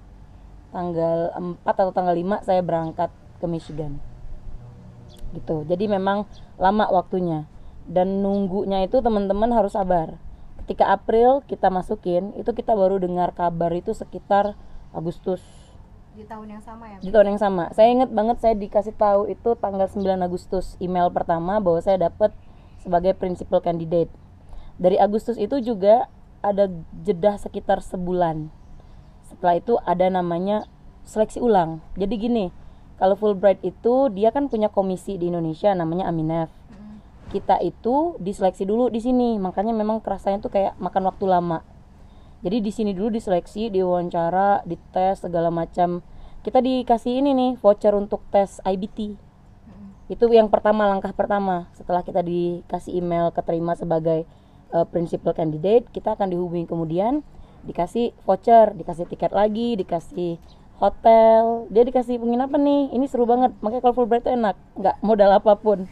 Tanggal 0.71 1.36
4 1.36 1.67
atau 1.67 1.91
tanggal 1.91 2.15
5 2.15 2.47
saya 2.47 2.63
berangkat 2.63 3.12
ke 3.43 3.45
Michigan. 3.47 4.00
Gitu. 5.36 5.67
Jadi 5.67 5.91
memang 5.91 6.24
lama 6.56 6.88
waktunya. 6.88 7.51
Dan 7.89 8.22
nunggunya 8.22 8.86
itu 8.86 9.02
teman-teman 9.02 9.50
harus 9.54 9.74
sabar. 9.74 10.17
Ketika 10.62 10.94
April 10.94 11.41
kita 11.50 11.74
masukin, 11.74 12.32
itu 12.38 12.54
kita 12.54 12.78
baru 12.78 13.02
dengar 13.02 13.34
kabar 13.34 13.74
itu 13.74 13.91
sekitar 13.98 14.54
Agustus 14.94 15.41
Di 16.12 16.28
tahun 16.28 16.60
yang 16.60 16.63
sama 16.63 16.91
ya. 16.91 16.98
di 17.00 17.10
tahun 17.10 17.36
yang 17.36 17.41
sama. 17.41 17.63
Saya 17.72 17.89
ingat 17.91 18.12
banget 18.12 18.44
saya 18.44 18.54
dikasih 18.60 18.94
tahu 19.00 19.32
itu 19.32 19.56
tanggal 19.58 19.88
9 19.88 20.04
Agustus 20.20 20.76
email 20.84 21.08
pertama 21.10 21.63
bahwa 21.63 21.80
saya 21.80 22.12
dapat 22.12 22.36
sebagai 22.84 23.15
principal 23.15 23.63
candidate. 23.63 24.12
Dari 24.76 25.00
Agustus 25.00 25.39
itu 25.39 25.63
juga 25.63 26.12
ada 26.44 26.67
jeda 27.06 27.38
sekitar 27.39 27.80
sebulan. 27.80 28.52
Setelah 29.24 29.56
itu 29.56 29.80
ada 29.88 30.10
namanya 30.12 30.67
seleksi 31.08 31.39
ulang. 31.39 31.80
Jadi 31.96 32.13
gini, 32.17 32.46
kalau 33.00 33.17
Fulbright 33.17 33.62
itu 33.65 34.10
dia 34.13 34.30
kan 34.30 34.52
punya 34.52 34.70
komisi 34.70 35.17
di 35.17 35.32
Indonesia 35.32 35.72
namanya 35.74 36.10
Aminef. 36.12 36.52
Kita 37.32 37.63
itu 37.63 38.20
diseleksi 38.20 38.67
dulu 38.67 38.91
di 38.91 39.00
sini, 39.00 39.39
makanya 39.39 39.72
memang 39.72 40.04
kerasanya 40.04 40.44
tuh 40.44 40.52
kayak 40.52 40.76
makan 40.84 41.08
waktu 41.08 41.26
lama. 41.32 41.63
Jadi 42.44 42.60
di 42.60 42.72
sini 42.76 42.91
dulu 42.91 43.08
diseleksi, 43.15 43.72
diwawancara, 43.72 44.67
dites 44.67 45.24
segala 45.24 45.48
macam. 45.48 46.04
Kita 46.44 46.60
dikasih 46.60 47.24
ini 47.24 47.32
nih 47.32 47.52
voucher 47.63 47.96
untuk 47.96 48.20
tes 48.36 48.60
IBT. 48.67 49.15
Itu 50.12 50.28
yang 50.28 50.52
pertama 50.52 50.91
langkah 50.91 51.15
pertama. 51.15 51.72
Setelah 51.72 52.04
kita 52.04 52.20
dikasih 52.20 53.00
email 53.00 53.32
keterima 53.32 53.80
sebagai 53.80 54.28
uh, 54.76 54.84
principal 54.84 55.32
candidate, 55.32 55.88
kita 55.88 56.20
akan 56.20 56.36
dihubungi 56.36 56.67
kemudian 56.67 57.24
dikasih 57.63 58.12
voucher, 58.28 58.76
dikasih 58.76 59.08
tiket 59.08 59.32
lagi, 59.32 59.80
dikasih 59.80 60.36
hotel, 60.84 61.72
dia 61.72 61.88
dikasih 61.88 62.20
penginapan 62.20 62.60
nih. 62.60 62.84
Ini 62.91 63.06
seru 63.08 63.24
banget. 63.24 63.56
Makanya 63.63 63.88
kalau 63.88 63.96
Fulbright 63.96 64.28
itu 64.28 64.36
enak, 64.36 64.60
nggak 64.76 65.00
modal 65.00 65.32
apa 65.32 65.56
pun 65.56 65.88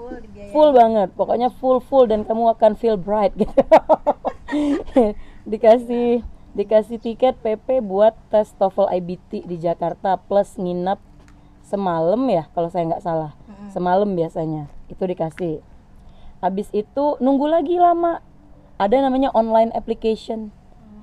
Full 0.00 0.16
dibiayain. 0.24 0.52
full 0.56 0.70
banget. 0.72 1.08
Pokoknya 1.12 1.48
full 1.52 1.78
full. 1.84 2.08
Dan 2.08 2.24
kamu 2.24 2.56
akan 2.56 2.72
feel 2.80 2.96
bright 2.96 3.36
gitu. 3.36 3.52
Dikasih 5.50 6.24
dikasih 6.50 6.98
tiket 6.98 7.38
PP 7.38 7.78
buat 7.78 8.10
tes 8.26 8.50
TOEFL 8.56 8.90
IBT 8.96 9.44
di 9.44 9.56
Jakarta. 9.60 10.16
Plus 10.16 10.56
nginep 10.56 10.98
semalam 11.62 12.18
ya 12.26 12.48
kalau 12.56 12.72
saya 12.72 12.88
nggak 12.88 13.04
salah. 13.04 13.36
Semalam 13.70 14.08
biasanya. 14.16 14.72
Itu 14.88 15.04
dikasih. 15.04 15.60
Habis 16.40 16.72
itu 16.72 17.20
nunggu 17.20 17.46
lagi 17.46 17.76
lama. 17.76 18.24
Ada 18.80 19.04
namanya 19.04 19.28
online 19.36 19.70
application. 19.76 20.48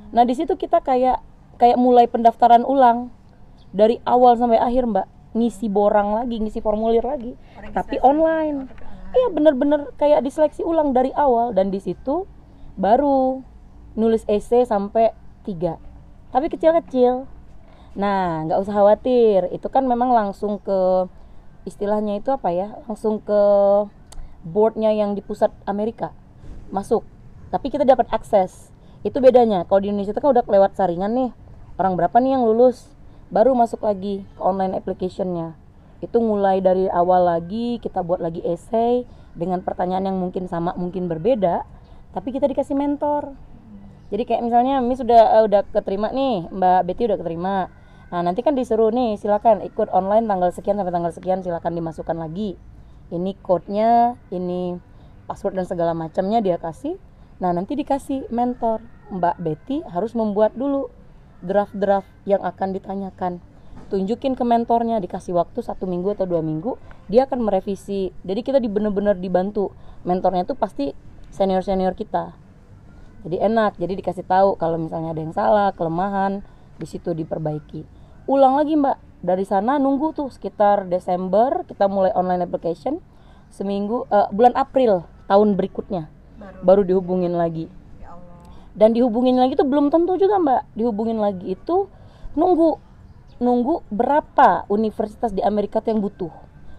Nah 0.10 0.26
di 0.26 0.34
situ 0.34 0.58
kita 0.58 0.82
kayak 0.82 1.22
kayak 1.62 1.78
mulai 1.78 2.10
pendaftaran 2.10 2.66
ulang. 2.66 3.14
Dari 3.70 4.02
awal 4.04 4.36
sampai 4.36 4.58
akhir 4.58 4.90
mbak. 4.90 5.08
Ngisi 5.38 5.70
borang 5.70 6.18
lagi 6.18 6.42
ngisi 6.42 6.60
formulir 6.60 7.06
lagi. 7.06 7.38
Tapi 7.72 8.02
online 8.02 8.87
iya 9.16 9.28
bener-bener 9.32 9.92
kayak 9.96 10.24
diseleksi 10.24 10.64
ulang 10.66 10.92
dari 10.92 11.14
awal. 11.16 11.54
Dan 11.56 11.72
di 11.72 11.80
situ 11.80 12.28
baru 12.76 13.42
nulis 13.98 14.24
essay 14.28 14.68
sampai 14.68 15.14
tiga. 15.48 15.80
Tapi 16.34 16.52
kecil-kecil. 16.52 17.28
Nah 17.96 18.48
nggak 18.48 18.60
usah 18.60 18.74
khawatir. 18.76 19.48
Itu 19.54 19.72
kan 19.72 19.86
memang 19.86 20.12
langsung 20.12 20.60
ke 20.60 21.08
istilahnya 21.64 22.20
itu 22.20 22.34
apa 22.34 22.52
ya? 22.52 22.80
Langsung 22.90 23.24
ke 23.24 23.42
boardnya 24.48 24.92
yang 24.96 25.16
di 25.16 25.22
pusat 25.24 25.52
Amerika. 25.68 26.12
Masuk. 26.72 27.04
Tapi 27.52 27.72
kita 27.72 27.88
dapat 27.88 28.12
akses. 28.12 28.72
Itu 29.06 29.24
bedanya. 29.24 29.64
Kalau 29.68 29.80
di 29.80 29.94
Indonesia 29.94 30.12
itu 30.12 30.20
kan 30.24 30.36
udah 30.36 30.44
lewat 30.48 30.76
saringan 30.76 31.14
nih. 31.16 31.32
Orang 31.78 31.96
berapa 31.96 32.18
nih 32.20 32.40
yang 32.40 32.44
lulus? 32.44 32.92
Baru 33.28 33.52
masuk 33.54 33.84
lagi 33.84 34.24
ke 34.36 34.42
online 34.42 34.80
applicationnya 34.80 35.67
itu 35.98 36.18
mulai 36.22 36.62
dari 36.62 36.86
awal 36.94 37.26
lagi 37.26 37.82
kita 37.82 38.06
buat 38.06 38.22
lagi 38.22 38.46
essay 38.46 39.06
dengan 39.34 39.66
pertanyaan 39.66 40.14
yang 40.14 40.18
mungkin 40.18 40.46
sama 40.46 40.78
mungkin 40.78 41.10
berbeda 41.10 41.66
tapi 42.14 42.34
kita 42.34 42.50
dikasih 42.50 42.74
mentor. 42.74 43.34
Jadi 44.08 44.24
kayak 44.24 44.42
misalnya 44.42 44.80
Miss 44.80 45.04
sudah 45.04 45.38
eh, 45.38 45.44
udah 45.46 45.62
keterima 45.68 46.10
nih 46.10 46.48
Mbak 46.50 46.80
Betty 46.88 47.04
udah 47.06 47.18
keterima. 47.20 47.58
Nah 48.08 48.22
nanti 48.24 48.40
kan 48.40 48.56
disuruh 48.56 48.90
nih 48.90 49.20
silakan 49.20 49.60
ikut 49.66 49.92
online 49.92 50.26
tanggal 50.26 50.50
sekian 50.56 50.80
sampai 50.80 50.94
tanggal 50.96 51.12
sekian 51.12 51.44
silakan 51.44 51.76
dimasukkan 51.76 52.18
lagi. 52.18 52.56
Ini 53.12 53.32
code-nya 53.44 54.16
ini 54.32 54.80
password 55.28 55.60
dan 55.60 55.66
segala 55.68 55.92
macamnya 55.92 56.40
dia 56.40 56.56
kasih. 56.56 56.96
Nah 57.44 57.52
nanti 57.52 57.76
dikasih 57.76 58.32
mentor. 58.32 58.82
Mbak 59.08 59.36
Betty 59.40 59.78
harus 59.88 60.12
membuat 60.20 60.52
dulu 60.60 60.92
draft-draft 61.40 62.08
yang 62.28 62.44
akan 62.44 62.76
ditanyakan 62.76 63.40
tunjukin 63.88 64.36
ke 64.36 64.44
mentornya 64.44 65.00
dikasih 65.00 65.34
waktu 65.34 65.64
satu 65.64 65.88
minggu 65.88 66.14
atau 66.14 66.28
dua 66.28 66.44
minggu 66.44 66.76
dia 67.08 67.26
akan 67.26 67.48
merevisi. 67.48 68.12
Jadi 68.28 68.44
kita 68.44 68.60
di 68.60 68.68
bener-bener 68.68 69.16
dibantu. 69.16 69.72
Mentornya 70.04 70.44
itu 70.44 70.54
pasti 70.54 70.92
senior 71.32 71.64
senior 71.64 71.96
kita. 71.96 72.36
Jadi 73.26 73.44
enak 73.44 73.76
jadi 73.82 73.98
dikasih 73.98 74.28
tahu 74.28 74.56
kalau 74.60 74.78
misalnya 74.80 75.12
ada 75.12 75.22
yang 75.24 75.34
salah 75.36 75.72
kelemahan 75.74 76.46
di 76.78 76.86
situ 76.86 77.12
diperbaiki. 77.16 77.84
Ulang 78.30 78.60
lagi 78.60 78.76
mbak. 78.78 79.00
Dari 79.18 79.44
sana 79.50 79.82
nunggu 79.82 80.14
tuh 80.14 80.30
sekitar 80.30 80.86
Desember 80.86 81.66
kita 81.66 81.90
mulai 81.90 82.14
online 82.14 82.46
application. 82.46 83.02
Seminggu 83.50 84.06
eh, 84.12 84.30
bulan 84.30 84.54
April 84.54 85.08
tahun 85.26 85.58
berikutnya. 85.58 86.12
Baru. 86.38 86.60
Baru 86.64 86.82
dihubungin 86.86 87.34
lagi. 87.34 87.66
Ya 87.98 88.14
Allah. 88.14 88.38
Dan 88.78 88.94
dihubungin 88.94 89.36
lagi 89.42 89.58
itu 89.58 89.66
belum 89.66 89.90
tentu 89.90 90.16
juga 90.16 90.38
mbak. 90.38 90.62
Dihubungin 90.78 91.18
lagi 91.18 91.58
itu 91.58 91.90
nunggu 92.38 92.78
nunggu 93.38 93.86
berapa 93.90 94.66
universitas 94.68 95.30
di 95.30 95.42
Amerika 95.42 95.80
tuh 95.80 95.94
yang 95.94 96.02
butuh. 96.02 96.34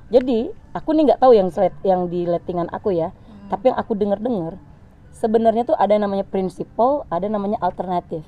Jadi 0.08 0.48
aku 0.72 0.90
nih 0.92 1.12
nggak 1.12 1.20
tahu 1.20 1.32
yang 1.36 1.48
selet- 1.48 1.84
yang 1.84 2.08
di 2.08 2.24
lettingan 2.24 2.68
aku 2.70 2.92
ya. 2.92 3.12
Tapi 3.48 3.72
yang 3.72 3.78
aku 3.78 3.92
dengar 3.94 4.18
dengar 4.20 4.56
sebenarnya 5.10 5.66
tuh 5.66 5.74
ada 5.74 5.98
namanya 5.98 6.22
principal 6.22 7.02
ada 7.10 7.26
namanya 7.26 7.58
alternatif 7.58 8.22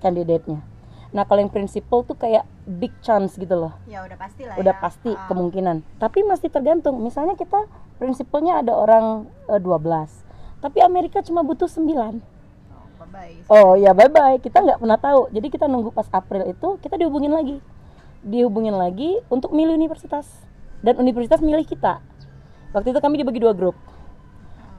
kandidatnya 0.00 0.64
nah 1.10 1.26
kalau 1.26 1.42
yang 1.42 1.50
principal 1.50 2.06
tuh 2.06 2.14
kayak 2.14 2.46
big 2.64 2.94
chance 3.02 3.34
gitu 3.34 3.50
loh. 3.58 3.74
Ya 3.90 4.06
udah 4.06 4.14
pasti 4.14 4.46
lah 4.46 4.54
udah 4.54 4.70
ya. 4.70 4.78
pasti 4.78 5.10
Ah. 5.10 5.26
kemungkinan. 5.26 5.82
Tapi 5.98 6.22
masih 6.22 6.54
tergantung. 6.54 7.02
Misalnya 7.02 7.34
kita 7.34 7.66
prinsipalnya 7.98 8.62
ada 8.62 8.78
orang 8.78 9.26
eh, 9.50 9.58
12 9.58 10.22
tapi 10.60 10.78
Amerika 10.80 11.18
cuma 11.20 11.42
butuh 11.42 11.66
9 11.66 12.20
Oh, 12.20 12.39
bye 13.10 13.34
oh 13.50 13.74
ya 13.74 13.90
bye 13.90 14.08
bye 14.08 14.38
kita 14.38 14.62
nggak 14.62 14.78
pernah 14.78 14.98
tahu. 14.98 15.28
Jadi 15.34 15.46
kita 15.50 15.66
nunggu 15.66 15.90
pas 15.90 16.06
April 16.14 16.46
itu 16.48 16.78
kita 16.80 16.94
dihubungin 16.96 17.34
lagi. 17.34 17.58
Dihubungin 18.22 18.78
lagi 18.78 19.18
untuk 19.28 19.50
milih 19.50 19.74
universitas. 19.74 20.26
Dan 20.80 20.96
universitas 20.96 21.44
milih 21.44 21.66
kita. 21.68 22.00
Waktu 22.72 22.94
itu 22.94 23.00
kami 23.02 23.20
dibagi 23.20 23.42
dua 23.42 23.52
grup. 23.52 23.76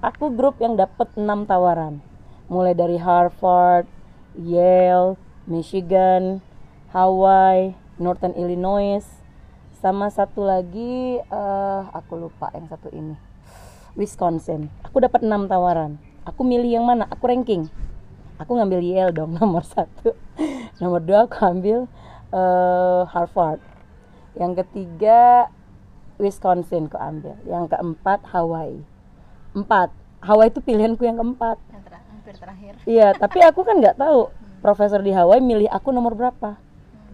Aku 0.01 0.33
grup 0.33 0.57
yang 0.57 0.73
dapat 0.73 1.13
enam 1.13 1.45
tawaran. 1.45 2.01
Mulai 2.49 2.73
dari 2.73 2.97
Harvard 2.97 3.85
Yale 4.33 5.19
Michigan 5.45 6.41
Hawaii 6.89 7.77
Northern 8.01 8.33
Illinois 8.33 9.03
sama 9.77 10.09
satu 10.09 10.45
lagi 10.45 11.21
uh, 11.29 11.89
aku 11.93 12.17
lupa 12.17 12.49
yang 12.55 12.65
satu 12.65 12.89
ini. 12.89 13.13
Wisconsin. 13.93 14.71
Aku 14.87 15.03
dapat 15.03 15.21
enam 15.21 15.45
tawaran. 15.45 15.99
Aku 16.25 16.45
milih 16.45 16.69
yang 16.69 16.85
mana? 16.87 17.05
Aku 17.09 17.27
ranking 17.27 17.69
aku 18.41 18.57
ngambil 18.57 18.81
Yale 18.81 19.13
dong 19.13 19.35
nomor 19.39 19.61
satu. 19.61 20.17
Nomor 20.81 21.05
dua 21.05 21.29
aku 21.29 21.37
ambil 21.45 21.85
uh, 22.33 23.05
Harvard. 23.13 23.61
Yang 24.33 24.65
ketiga 24.65 25.51
Wisconsin 26.17 26.89
aku 26.89 26.97
ambil. 26.97 27.37
Yang 27.45 27.77
keempat 27.77 28.25
Hawaii. 28.33 28.81
Empat. 29.53 29.93
Hawaii 30.25 30.49
itu 30.49 30.61
pilihanku 30.65 31.05
yang 31.05 31.21
keempat. 31.21 31.61
Yang 31.69 31.81
ter 31.85 31.93
hampir 32.01 32.33
terakhir. 32.33 32.73
Iya 32.89 33.13
tapi 33.13 33.39
aku 33.49 33.61
kan 33.61 33.77
nggak 33.77 34.01
tahu 34.01 34.33
profesor 34.65 35.05
di 35.05 35.13
Hawaii 35.13 35.41
milih 35.41 35.69
aku 35.69 35.93
nomor 35.93 36.17
berapa. 36.17 36.57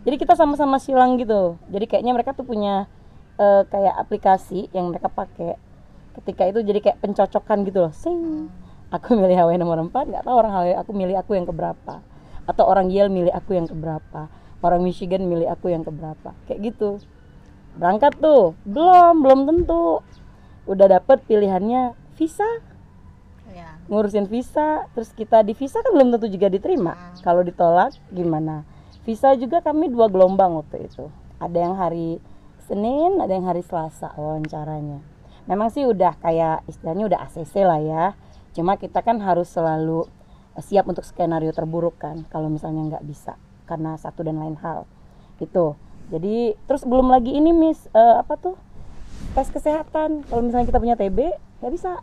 Jadi 0.08 0.16
kita 0.16 0.40
sama-sama 0.40 0.80
silang 0.80 1.20
gitu. 1.20 1.60
Jadi 1.68 1.84
kayaknya 1.84 2.16
mereka 2.16 2.32
tuh 2.32 2.48
punya 2.48 2.88
uh, 3.36 3.68
kayak 3.68 4.00
aplikasi 4.00 4.72
yang 4.72 4.96
mereka 4.96 5.12
pakai. 5.12 5.60
Ketika 6.16 6.48
itu 6.48 6.64
jadi 6.64 6.80
kayak 6.80 7.04
pencocokan 7.04 7.68
gitu 7.68 7.80
loh. 7.84 7.92
Sing 7.92 8.48
aku 8.94 9.16
milih 9.20 9.36
Hawaii 9.36 9.60
nomor 9.60 9.80
4 9.84 9.92
nggak 9.92 10.24
tahu 10.24 10.36
orang 10.36 10.54
Hawaii 10.54 10.78
aku 10.80 10.92
milih 10.96 11.16
aku 11.20 11.36
yang 11.36 11.48
keberapa. 11.48 12.04
Atau 12.48 12.64
orang 12.64 12.88
Yale 12.88 13.12
milih 13.12 13.34
aku 13.36 13.60
yang 13.60 13.68
keberapa. 13.68 14.32
Orang 14.64 14.82
Michigan 14.82 15.28
milih 15.28 15.52
aku 15.52 15.68
yang 15.70 15.84
keberapa. 15.84 16.32
Kayak 16.48 16.74
gitu. 16.74 17.04
Berangkat 17.76 18.16
tuh. 18.18 18.56
Belum 18.64 19.20
belum 19.20 19.40
tentu. 19.46 20.00
Udah 20.64 20.88
dapet 20.88 21.28
pilihannya 21.28 21.92
visa. 22.16 22.48
Ya 23.52 23.76
ngurusin 23.92 24.32
visa. 24.32 24.88
Terus 24.96 25.12
kita 25.12 25.44
di 25.44 25.52
visa 25.52 25.84
kan 25.84 25.92
belum 25.92 26.16
tentu 26.16 26.32
juga 26.32 26.48
diterima. 26.48 26.96
Hmm. 26.96 27.20
kalau 27.24 27.44
ditolak 27.44 27.96
gimana? 28.16 28.64
Visa 29.04 29.36
juga 29.40 29.64
kami 29.64 29.92
dua 29.92 30.08
gelombang 30.08 30.56
waktu 30.64 30.88
itu. 30.88 31.12
Ada 31.40 31.58
yang 31.60 31.76
hari 31.76 32.20
Senin 32.68 33.24
ada 33.24 33.32
yang 33.32 33.48
hari 33.48 33.64
Selasa 33.64 34.12
wawancaranya. 34.20 35.00
Memang 35.48 35.72
sih 35.72 35.88
udah 35.88 36.20
kayak 36.20 36.68
istilahnya 36.68 37.08
udah 37.08 37.20
ACC 37.24 37.64
lah 37.64 37.80
ya 37.80 38.06
cuma 38.58 38.74
kita 38.82 39.06
kan 39.06 39.22
harus 39.22 39.54
selalu 39.54 40.10
eh, 40.58 40.64
siap 40.66 40.90
untuk 40.90 41.06
skenario 41.06 41.54
terburuk 41.54 42.02
kan 42.02 42.26
kalau 42.34 42.50
misalnya 42.50 42.98
nggak 42.98 43.06
bisa 43.06 43.38
karena 43.70 43.94
satu 44.02 44.26
dan 44.26 44.42
lain 44.42 44.58
hal. 44.58 44.90
Itu 45.38 45.78
jadi 46.10 46.58
terus 46.66 46.82
belum 46.82 47.14
lagi 47.14 47.38
ini 47.38 47.54
miss 47.54 47.86
eh, 47.94 48.16
apa 48.18 48.34
tuh 48.42 48.58
tes 49.38 49.54
kesehatan. 49.54 50.26
Kalau 50.26 50.42
misalnya 50.42 50.66
kita 50.66 50.82
punya 50.82 50.98
TB 50.98 51.20
nggak 51.62 51.74
bisa. 51.78 52.02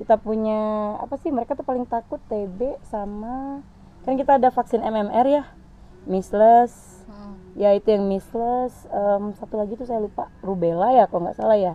Kita 0.00 0.16
punya 0.16 0.94
apa 0.96 1.20
sih 1.20 1.28
mereka 1.28 1.52
tuh 1.52 1.66
paling 1.68 1.84
takut 1.84 2.22
TB 2.32 2.80
sama 2.88 3.60
kan 4.08 4.16
kita 4.16 4.40
ada 4.40 4.48
vaksin 4.48 4.80
MMR 4.80 5.26
ya 5.28 5.44
measles 6.08 6.96
Hmm. 7.08 7.40
ya 7.56 7.72
itu 7.72 7.88
yang 7.88 8.04
measles 8.04 8.84
em, 8.92 9.32
satu 9.40 9.56
lagi 9.56 9.80
tuh 9.80 9.88
saya 9.88 9.96
lupa 9.96 10.28
rubella 10.44 10.92
ya 10.92 11.08
kalau 11.08 11.24
nggak 11.24 11.40
salah 11.40 11.56
ya. 11.56 11.72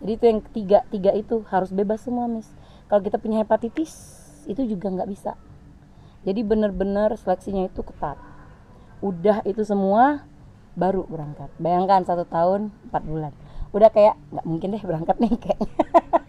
Jadi 0.00 0.12
itu 0.16 0.24
yang 0.24 0.40
ketiga 0.40 0.78
tiga 0.88 1.12
itu 1.12 1.44
harus 1.52 1.70
bebas 1.76 2.00
semua 2.00 2.24
miss 2.24 2.48
kalau 2.92 3.00
kita 3.00 3.16
punya 3.16 3.40
hepatitis 3.40 4.20
itu 4.44 4.68
juga 4.68 4.92
nggak 4.92 5.08
bisa. 5.08 5.32
Jadi 6.28 6.44
bener-bener 6.44 7.16
seleksinya 7.16 7.64
itu 7.64 7.80
ketat. 7.80 8.20
Udah 9.00 9.40
itu 9.48 9.64
semua 9.64 10.28
baru 10.76 11.08
berangkat. 11.08 11.48
Bayangkan 11.56 12.04
satu 12.04 12.28
tahun 12.28 12.68
empat 12.92 13.02
bulan. 13.08 13.32
Udah 13.72 13.88
kayak 13.88 14.20
nggak 14.28 14.44
mungkin 14.44 14.76
deh 14.76 14.84
berangkat 14.84 15.16
nih 15.24 15.32
kayaknya. 15.40 15.72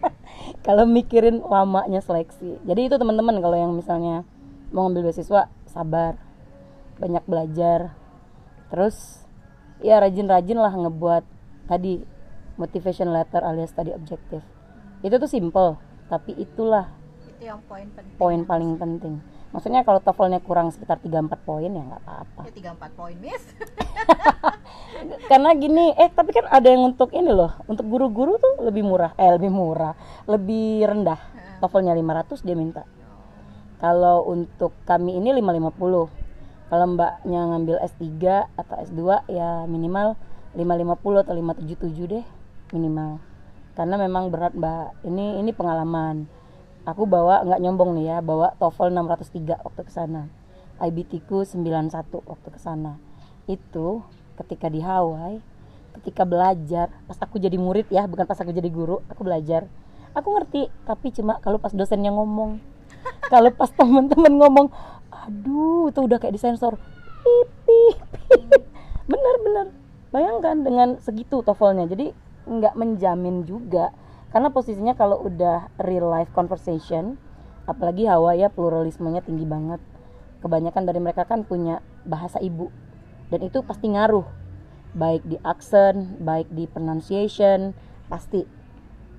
Kalau 0.66 0.88
mikirin 0.88 1.44
lamanya 1.44 2.00
seleksi. 2.00 2.56
Jadi 2.64 2.88
itu 2.88 2.96
teman-teman 2.96 3.36
kalau 3.44 3.52
yang 3.60 3.76
misalnya 3.76 4.24
mau 4.72 4.88
ngambil 4.88 5.12
beasiswa 5.12 5.52
sabar. 5.68 6.16
Banyak 6.96 7.28
belajar. 7.28 7.92
Terus 8.72 9.20
ya 9.84 10.00
rajin-rajin 10.00 10.56
lah 10.56 10.72
ngebuat 10.72 11.28
tadi 11.68 12.00
motivation 12.56 13.12
letter 13.12 13.44
alias 13.44 13.76
tadi 13.76 13.92
objektif. 13.92 14.40
Itu 15.04 15.20
tuh 15.20 15.28
simple 15.28 15.83
tapi 16.08 16.36
itulah 16.36 16.90
itu 17.24 17.48
yang 17.48 17.60
poin 17.64 17.86
penting. 17.92 18.16
poin 18.16 18.40
paling 18.44 18.72
penting. 18.76 19.14
Maksudnya 19.54 19.86
kalau 19.86 20.02
TOEFL-nya 20.02 20.42
kurang 20.42 20.74
sekitar 20.74 20.98
3-4 20.98 21.46
poin 21.46 21.70
ya 21.70 21.82
nggak 21.82 22.02
apa-apa. 22.02 22.40
Ya 22.50 22.52
tiga 22.52 22.70
empat 22.74 22.90
poin 22.98 23.14
miss. 23.22 23.44
Karena 25.30 25.54
gini 25.54 25.94
eh 25.94 26.10
tapi 26.10 26.34
kan 26.34 26.50
ada 26.50 26.66
yang 26.66 26.90
untuk 26.90 27.14
ini 27.14 27.30
loh 27.30 27.54
untuk 27.70 27.86
guru-guru 27.86 28.34
tuh 28.34 28.66
lebih 28.66 28.82
murah 28.82 29.14
eh 29.14 29.30
lebih 29.30 29.54
murah 29.54 29.94
lebih 30.26 30.82
rendah. 30.90 31.20
TOEFL-nya 31.62 31.94
500 31.94 32.42
dia 32.42 32.56
minta. 32.58 32.82
Kalau 33.78 34.26
untuk 34.26 34.74
kami 34.82 35.18
ini 35.22 35.30
550 35.38 36.24
kalau 36.72 36.90
mbaknya 36.96 37.40
ngambil 37.54 37.76
S3 37.86 38.02
atau 38.56 38.74
S2 38.82 39.30
ya 39.30 39.68
minimal 39.68 40.16
550 40.56 41.22
atau 41.22 41.34
577 41.36 42.10
deh 42.10 42.24
minimal 42.72 43.20
karena 43.74 43.98
memang 43.98 44.30
berat 44.30 44.54
mbak. 44.54 45.02
Ini 45.02 45.42
ini 45.42 45.50
pengalaman. 45.50 46.26
Aku 46.86 47.04
bawa 47.10 47.42
nggak 47.42 47.60
nyombong 47.60 47.90
nih 47.98 48.06
ya 48.14 48.18
bawa 48.22 48.54
TOEFL 48.58 48.94
603 48.94 49.66
waktu 49.66 49.82
ke 49.82 49.92
sana. 49.92 50.22
IBT 50.78 51.26
ku 51.26 51.42
91 51.42 51.90
waktu 52.26 52.48
ke 52.50 52.60
sana. 52.62 52.98
Itu 53.50 54.06
ketika 54.38 54.66
di 54.70 54.82
Hawaii 54.82 55.38
ketika 55.94 56.26
belajar 56.26 56.90
pas 57.06 57.14
aku 57.22 57.38
jadi 57.38 57.54
murid 57.54 57.86
ya 57.86 58.10
bukan 58.10 58.26
pas 58.26 58.34
aku 58.34 58.50
jadi 58.50 58.66
guru 58.70 59.02
aku 59.10 59.22
belajar. 59.26 59.66
Aku 60.14 60.30
ngerti 60.34 60.70
tapi 60.86 61.10
cuma 61.10 61.42
kalau 61.42 61.58
pas 61.58 61.74
dosennya 61.74 62.14
ngomong. 62.14 62.62
Kalau 63.32 63.50
pas 63.52 63.68
temen-temen 63.74 64.32
ngomong 64.38 64.70
aduh 65.10 65.90
itu 65.90 66.00
udah 66.04 66.20
kayak 66.22 66.36
disensor. 66.36 66.78
Pip 67.24 67.48
pip 67.66 67.98
pip 68.28 68.62
bener 69.04 69.34
bener 69.42 69.66
bayangkan 70.14 70.56
dengan 70.62 70.88
segitu 71.02 71.42
TOEFL-nya. 71.42 71.90
Jadi 71.90 72.14
nggak 72.44 72.74
menjamin 72.76 73.44
juga. 73.48 73.92
Karena 74.34 74.50
posisinya 74.50 74.98
kalau 74.98 75.22
udah 75.22 75.70
real 75.78 76.10
life 76.10 76.30
conversation 76.34 77.16
apalagi 77.64 78.04
Hawaii 78.04 78.44
ya 78.44 78.48
pluralismenya 78.52 79.24
tinggi 79.24 79.46
banget. 79.48 79.80
Kebanyakan 80.44 80.84
dari 80.84 81.00
mereka 81.00 81.24
kan 81.24 81.46
punya 81.46 81.80
bahasa 82.04 82.36
ibu. 82.42 82.68
Dan 83.32 83.40
itu 83.46 83.64
pasti 83.64 83.88
ngaruh. 83.88 84.26
Baik 84.94 85.26
di 85.26 85.40
accent 85.42 86.20
baik 86.20 86.50
di 86.52 86.68
pronunciation 86.68 87.72
pasti. 88.10 88.44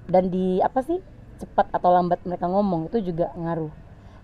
Dan 0.05 0.29
di 0.29 0.61
apa 0.61 0.85
sih 0.85 1.01
cepat 1.41 1.73
atau 1.73 1.91
lambat 1.91 2.23
mereka 2.23 2.47
ngomong 2.47 2.93
itu 2.93 3.11
juga 3.11 3.33
ngaruh. 3.35 3.73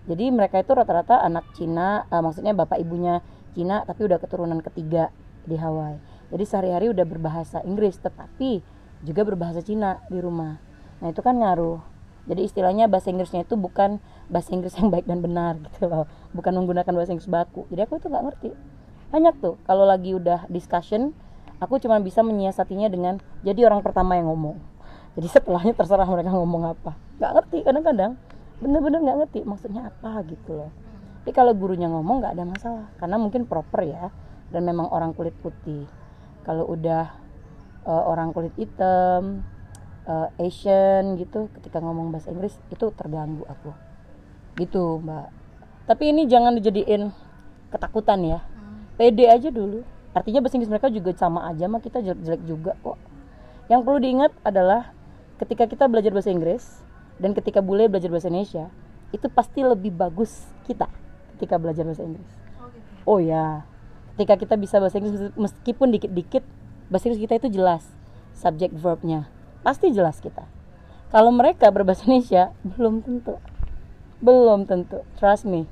Jadi 0.02 0.34
mereka 0.34 0.58
itu 0.58 0.74
rata-rata 0.74 1.22
anak 1.22 1.46
Cina 1.54 2.06
eh, 2.10 2.22
maksudnya 2.22 2.54
bapak 2.54 2.78
ibunya 2.82 3.22
Cina 3.52 3.84
tapi 3.84 4.06
udah 4.06 4.18
keturunan 4.18 4.58
ketiga 4.62 5.12
di 5.44 5.58
Hawaii. 5.58 5.98
Jadi 6.32 6.44
sehari-hari 6.48 6.86
udah 6.88 7.04
berbahasa 7.04 7.60
Inggris 7.66 8.00
tetapi 8.00 8.64
juga 9.02 9.26
berbahasa 9.26 9.60
Cina 9.62 10.02
di 10.06 10.18
rumah. 10.22 10.58
Nah 11.02 11.10
itu 11.10 11.20
kan 11.20 11.38
ngaruh. 11.38 11.82
Jadi 12.22 12.46
istilahnya 12.46 12.86
bahasa 12.86 13.10
Inggrisnya 13.10 13.42
itu 13.42 13.58
bukan 13.58 13.98
bahasa 14.30 14.54
Inggris 14.54 14.78
yang 14.78 14.94
baik 14.94 15.10
dan 15.10 15.18
benar 15.18 15.58
gitu 15.66 15.90
loh. 15.90 16.06
Bukan 16.30 16.54
menggunakan 16.54 16.92
bahasa 16.94 17.10
Inggris 17.10 17.26
baku. 17.26 17.66
Jadi 17.74 17.82
aku 17.82 17.98
itu 17.98 18.06
nggak 18.06 18.24
ngerti. 18.30 18.50
Banyak 19.10 19.34
tuh 19.42 19.58
kalau 19.66 19.84
lagi 19.84 20.14
udah 20.14 20.46
discussion 20.46 21.12
aku 21.58 21.82
cuma 21.82 21.98
bisa 21.98 22.22
menyiasatinya 22.22 22.88
dengan 22.90 23.18
jadi 23.42 23.66
orang 23.66 23.82
pertama 23.82 24.14
yang 24.14 24.30
ngomong. 24.30 24.58
Jadi 25.18 25.28
setelahnya 25.28 25.74
terserah 25.76 26.06
mereka 26.06 26.30
ngomong 26.32 26.62
apa. 26.72 26.94
Nggak 27.18 27.32
ngerti 27.42 27.58
kadang-kadang. 27.66 28.12
Bener-bener 28.62 28.98
nggak 29.02 29.18
ngerti 29.26 29.40
maksudnya 29.42 29.90
apa 29.90 30.22
gitu 30.30 30.62
loh. 30.62 30.70
Tapi 31.22 31.30
kalau 31.34 31.54
gurunya 31.54 31.86
ngomong 31.86 32.22
nggak 32.22 32.34
ada 32.34 32.44
masalah 32.46 32.86
karena 32.98 33.14
mungkin 33.14 33.46
proper 33.46 33.82
ya 33.86 34.10
dan 34.50 34.62
memang 34.66 34.90
orang 34.90 35.14
kulit 35.14 35.34
putih. 35.38 35.86
Kalau 36.42 36.66
udah 36.66 37.21
eh, 37.86 38.02
orang 38.06 38.34
kulit 38.34 38.54
hitam 38.58 39.46
eh, 40.08 40.42
Asian 40.42 41.16
gitu 41.18 41.48
ketika 41.58 41.78
ngomong 41.78 42.10
bahasa 42.10 42.30
Inggris 42.30 42.56
itu 42.72 42.90
terganggu 42.94 43.46
aku. 43.46 43.70
Gitu 44.58 45.00
mbak. 45.02 45.30
Tapi 45.88 46.14
ini 46.14 46.28
jangan 46.30 46.54
dijadiin 46.56 47.10
ketakutan 47.72 48.20
ya. 48.22 48.38
Pede 48.96 49.26
aja 49.26 49.48
dulu. 49.48 49.82
Artinya 50.12 50.44
bahasa 50.44 50.54
Inggris 50.60 50.72
mereka 50.72 50.92
juga 50.92 51.10
sama 51.16 51.48
aja 51.48 51.64
mah 51.66 51.80
kita 51.80 52.04
jelek-jelek 52.04 52.42
juga 52.44 52.72
kok. 52.84 53.00
Yang 53.72 53.80
perlu 53.88 53.98
diingat 53.98 54.32
adalah 54.44 54.92
ketika 55.40 55.64
kita 55.64 55.88
belajar 55.88 56.12
bahasa 56.12 56.30
Inggris 56.30 56.84
dan 57.16 57.32
ketika 57.32 57.64
bule 57.64 57.88
belajar 57.88 58.12
bahasa 58.12 58.28
Indonesia 58.28 58.68
itu 59.12 59.26
pasti 59.28 59.60
lebih 59.64 59.92
bagus 59.92 60.46
kita 60.68 60.86
ketika 61.36 61.58
belajar 61.58 61.82
bahasa 61.82 62.04
Inggris. 62.04 62.30
Oh 62.60 62.68
gitu 62.70 62.92
oh 63.08 63.18
ya 63.18 63.66
ketika 64.14 64.34
kita 64.38 64.54
bisa 64.60 64.76
bahasa 64.78 65.00
Inggris 65.00 65.32
meskipun 65.34 65.88
dikit-dikit 65.90 66.44
bahasa 66.92 67.08
Inggris 67.08 67.24
kita 67.24 67.40
itu 67.40 67.48
jelas 67.56 67.88
subjek 68.36 68.68
verbnya. 68.76 69.32
Pasti 69.64 69.88
jelas 69.88 70.20
kita. 70.20 70.44
Kalau 71.08 71.32
mereka 71.32 71.72
berbahasa 71.72 72.04
Indonesia 72.04 72.52
belum 72.60 73.00
tentu. 73.00 73.40
Belum 74.20 74.68
tentu. 74.68 75.00
Trust 75.16 75.48
me. 75.48 75.64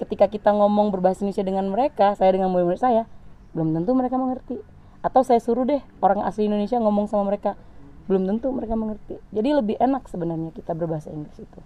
Ketika 0.00 0.32
kita 0.32 0.56
ngomong 0.56 0.88
berbahasa 0.88 1.20
Indonesia 1.20 1.44
dengan 1.44 1.68
mereka 1.68 2.16
saya 2.16 2.32
dengan 2.32 2.48
murid-murid 2.48 2.80
saya 2.80 3.04
belum 3.52 3.76
tentu 3.76 3.92
mereka 3.92 4.16
mengerti. 4.16 4.56
Atau 5.04 5.20
saya 5.20 5.36
suruh 5.36 5.68
deh 5.68 5.84
orang 6.00 6.24
asli 6.24 6.48
Indonesia 6.48 6.80
ngomong 6.80 7.12
sama 7.12 7.28
mereka 7.28 7.60
belum 8.08 8.24
tentu 8.24 8.48
mereka 8.56 8.72
mengerti. 8.72 9.20
Jadi 9.36 9.48
lebih 9.52 9.76
enak 9.76 10.08
sebenarnya 10.08 10.48
kita 10.56 10.72
berbahasa 10.72 11.12
Inggris 11.12 11.36
itu. 11.36 11.60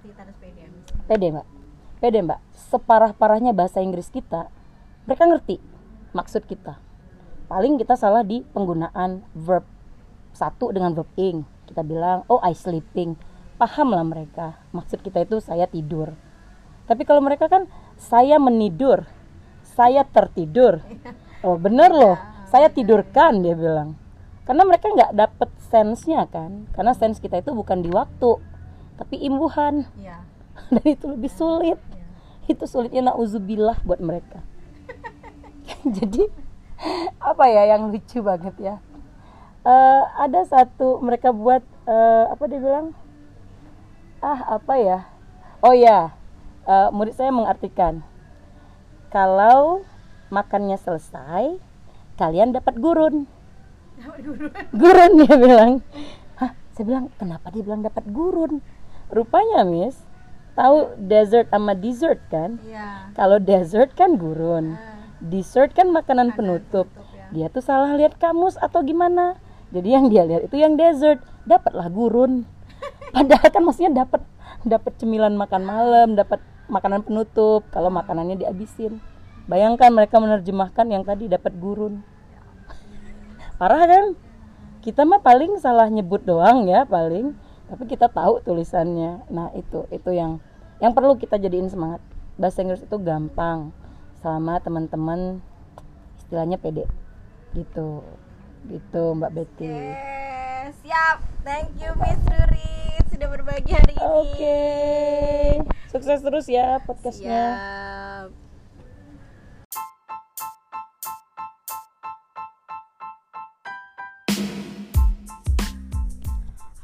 Kita 0.00 0.24
harus 0.24 0.36
pede 0.40 0.64
pede 1.04 1.26
mbak. 1.36 1.46
Pede 2.00 2.18
mbak. 2.24 2.40
Separah 2.56 3.12
parahnya 3.12 3.52
bahasa 3.52 3.84
Inggris 3.84 4.08
kita 4.08 4.48
mereka 5.04 5.28
ngerti 5.28 5.60
maksud 6.16 6.48
kita 6.48 6.80
paling 7.54 7.78
kita 7.78 7.94
salah 7.94 8.26
di 8.26 8.42
penggunaan 8.50 9.22
verb 9.30 9.62
satu 10.34 10.74
dengan 10.74 10.90
verb 10.90 11.06
ing. 11.14 11.46
Kita 11.70 11.86
bilang 11.86 12.26
oh 12.26 12.42
I 12.42 12.50
sleeping. 12.50 13.14
Paham 13.54 13.94
lah 13.94 14.02
mereka. 14.02 14.58
Maksud 14.74 15.06
kita 15.06 15.22
itu 15.22 15.38
saya 15.38 15.70
tidur. 15.70 16.18
Tapi 16.90 17.06
kalau 17.06 17.22
mereka 17.22 17.46
kan 17.46 17.70
saya 17.94 18.42
menidur. 18.42 19.06
Saya 19.62 20.02
tertidur. 20.02 20.82
Oh 21.46 21.54
bener 21.54 21.94
loh. 21.94 22.18
Saya 22.50 22.74
tidurkan 22.74 23.46
dia 23.46 23.54
bilang. 23.54 23.94
Karena 24.42 24.66
mereka 24.66 24.90
nggak 24.90 25.14
dapet 25.14 25.50
sensenya 25.70 26.26
kan. 26.26 26.66
Karena 26.74 26.90
sense 26.90 27.22
kita 27.22 27.38
itu 27.38 27.54
bukan 27.54 27.86
di 27.86 27.90
waktu 27.94 28.34
tapi 28.98 29.22
imbuhan. 29.22 29.86
Ya 29.94 30.26
dan 30.74 30.82
itu 30.90 31.06
lebih 31.06 31.30
sulit. 31.30 31.78
Itu 32.50 32.66
sulitnya 32.66 33.14
nauzubillah 33.14 33.78
buat 33.86 34.02
mereka. 34.02 34.42
Jadi 36.02 36.43
apa 37.30 37.44
ya 37.48 37.62
yang 37.76 37.90
lucu 37.90 38.20
banget 38.20 38.54
ya? 38.58 38.76
Eh, 39.64 40.02
ada 40.20 40.44
satu 40.44 41.00
mereka 41.00 41.32
buat 41.32 41.64
eh, 41.88 42.24
apa 42.28 42.44
dia 42.50 42.60
bilang? 42.60 42.92
Ah 44.20 44.60
apa 44.60 44.74
ya? 44.76 44.98
Oh 45.64 45.72
ya 45.72 46.12
eh, 46.68 46.88
murid 46.92 47.16
saya 47.16 47.32
mengartikan 47.32 48.04
kalau 49.08 49.86
makannya 50.28 50.76
selesai 50.76 51.56
kalian 52.18 52.52
dapat 52.52 52.76
gurun. 52.78 53.30
Gurun. 54.74 55.22
Dia 55.22 55.34
bilang. 55.38 55.72
Hah 56.34 56.50
saya 56.74 56.84
bilang 56.84 57.06
kenapa 57.14 57.54
dia 57.54 57.62
bilang 57.62 57.86
dapat 57.86 58.02
gurun? 58.10 58.58
Rupanya 59.14 59.62
miss 59.62 60.02
tahu 60.58 60.98
dessert 60.98 61.50
sama 61.50 61.78
dessert 61.78 62.18
kan? 62.26 62.58
Iya. 62.66 63.14
Kalau 63.14 63.38
dessert 63.38 63.94
kan 63.94 64.18
gurun 64.18 64.74
dessert 65.24 65.72
kan 65.72 65.88
makanan 65.88 66.36
penutup. 66.36 66.88
dia 67.32 67.50
tuh 67.50 67.64
salah 67.64 67.96
lihat 67.96 68.20
kamus 68.20 68.54
atau 68.60 68.84
gimana? 68.84 69.40
Jadi 69.74 69.88
yang 69.90 70.06
dia 70.12 70.22
lihat 70.28 70.46
itu 70.46 70.60
yang 70.60 70.76
dessert. 70.76 71.18
Dapatlah 71.48 71.88
gurun. 71.90 72.44
Padahal 73.14 73.48
kan 73.50 73.62
maksudnya 73.64 74.04
dapat 74.04 74.22
dapat 74.64 74.92
cemilan 74.96 75.34
makan 75.36 75.62
malam 75.66 76.08
dapat 76.14 76.38
makanan 76.68 77.02
penutup. 77.02 77.66
Kalau 77.72 77.88
makanannya 77.88 78.38
dihabisin. 78.38 79.00
Bayangkan 79.44 79.92
mereka 79.92 80.20
menerjemahkan 80.20 80.86
yang 80.88 81.02
tadi 81.04 81.28
dapat 81.28 81.52
gurun. 81.58 82.04
Parah 83.60 83.84
kan? 83.88 84.04
Kita 84.84 85.08
mah 85.08 85.24
paling 85.24 85.56
salah 85.58 85.88
nyebut 85.88 86.22
doang 86.22 86.68
ya 86.68 86.84
paling. 86.84 87.34
Tapi 87.66 87.82
kita 87.88 88.12
tahu 88.12 88.44
tulisannya. 88.44 89.26
Nah 89.32 89.50
itu 89.56 89.88
itu 89.88 90.12
yang 90.12 90.38
yang 90.78 90.92
perlu 90.92 91.16
kita 91.16 91.40
jadiin 91.40 91.72
semangat. 91.72 92.04
Bahasa 92.38 92.62
Inggris 92.62 92.84
itu 92.84 92.96
gampang 93.00 93.83
selama 94.24 94.56
teman-teman 94.56 95.44
istilahnya 96.16 96.56
pede 96.56 96.88
gitu 97.52 98.00
gitu 98.72 99.12
Mbak 99.12 99.32
Betty 99.36 99.68
Yes, 99.68 100.72
siap. 100.80 101.20
Thank 101.44 101.76
you 101.76 101.92
Miss 102.00 102.16
Rurit 102.24 103.04
sudah 103.12 103.28
berbagi 103.28 103.76
hari 103.76 103.92
ini. 103.92 104.00
oke 104.00 104.64
sukses 105.92 106.24
terus 106.24 106.48
ya 106.48 106.80
podcastnya 106.88 107.40
Siap. 107.52 108.28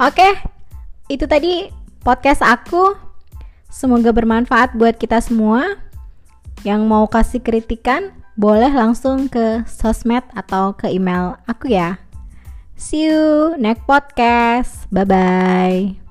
Oke, 0.01 0.33
itu 1.13 1.29
tadi 1.29 1.69
podcast 2.01 2.41
aku. 2.41 2.97
Semoga 3.69 4.17
bermanfaat 4.17 4.73
buat 4.73 4.97
kita 4.97 5.21
semua. 5.21 5.90
Yang 6.61 6.81
mau 6.85 7.05
kasih 7.09 7.41
kritikan, 7.41 8.13
boleh 8.37 8.73
langsung 8.73 9.29
ke 9.29 9.65
sosmed 9.65 10.25
atau 10.37 10.77
ke 10.77 10.93
email 10.93 11.37
aku 11.49 11.73
ya. 11.73 12.01
See 12.81 13.09
you 13.09 13.57
next 13.61 13.85
podcast. 13.85 14.89
Bye 14.89 15.05
bye. 15.05 16.10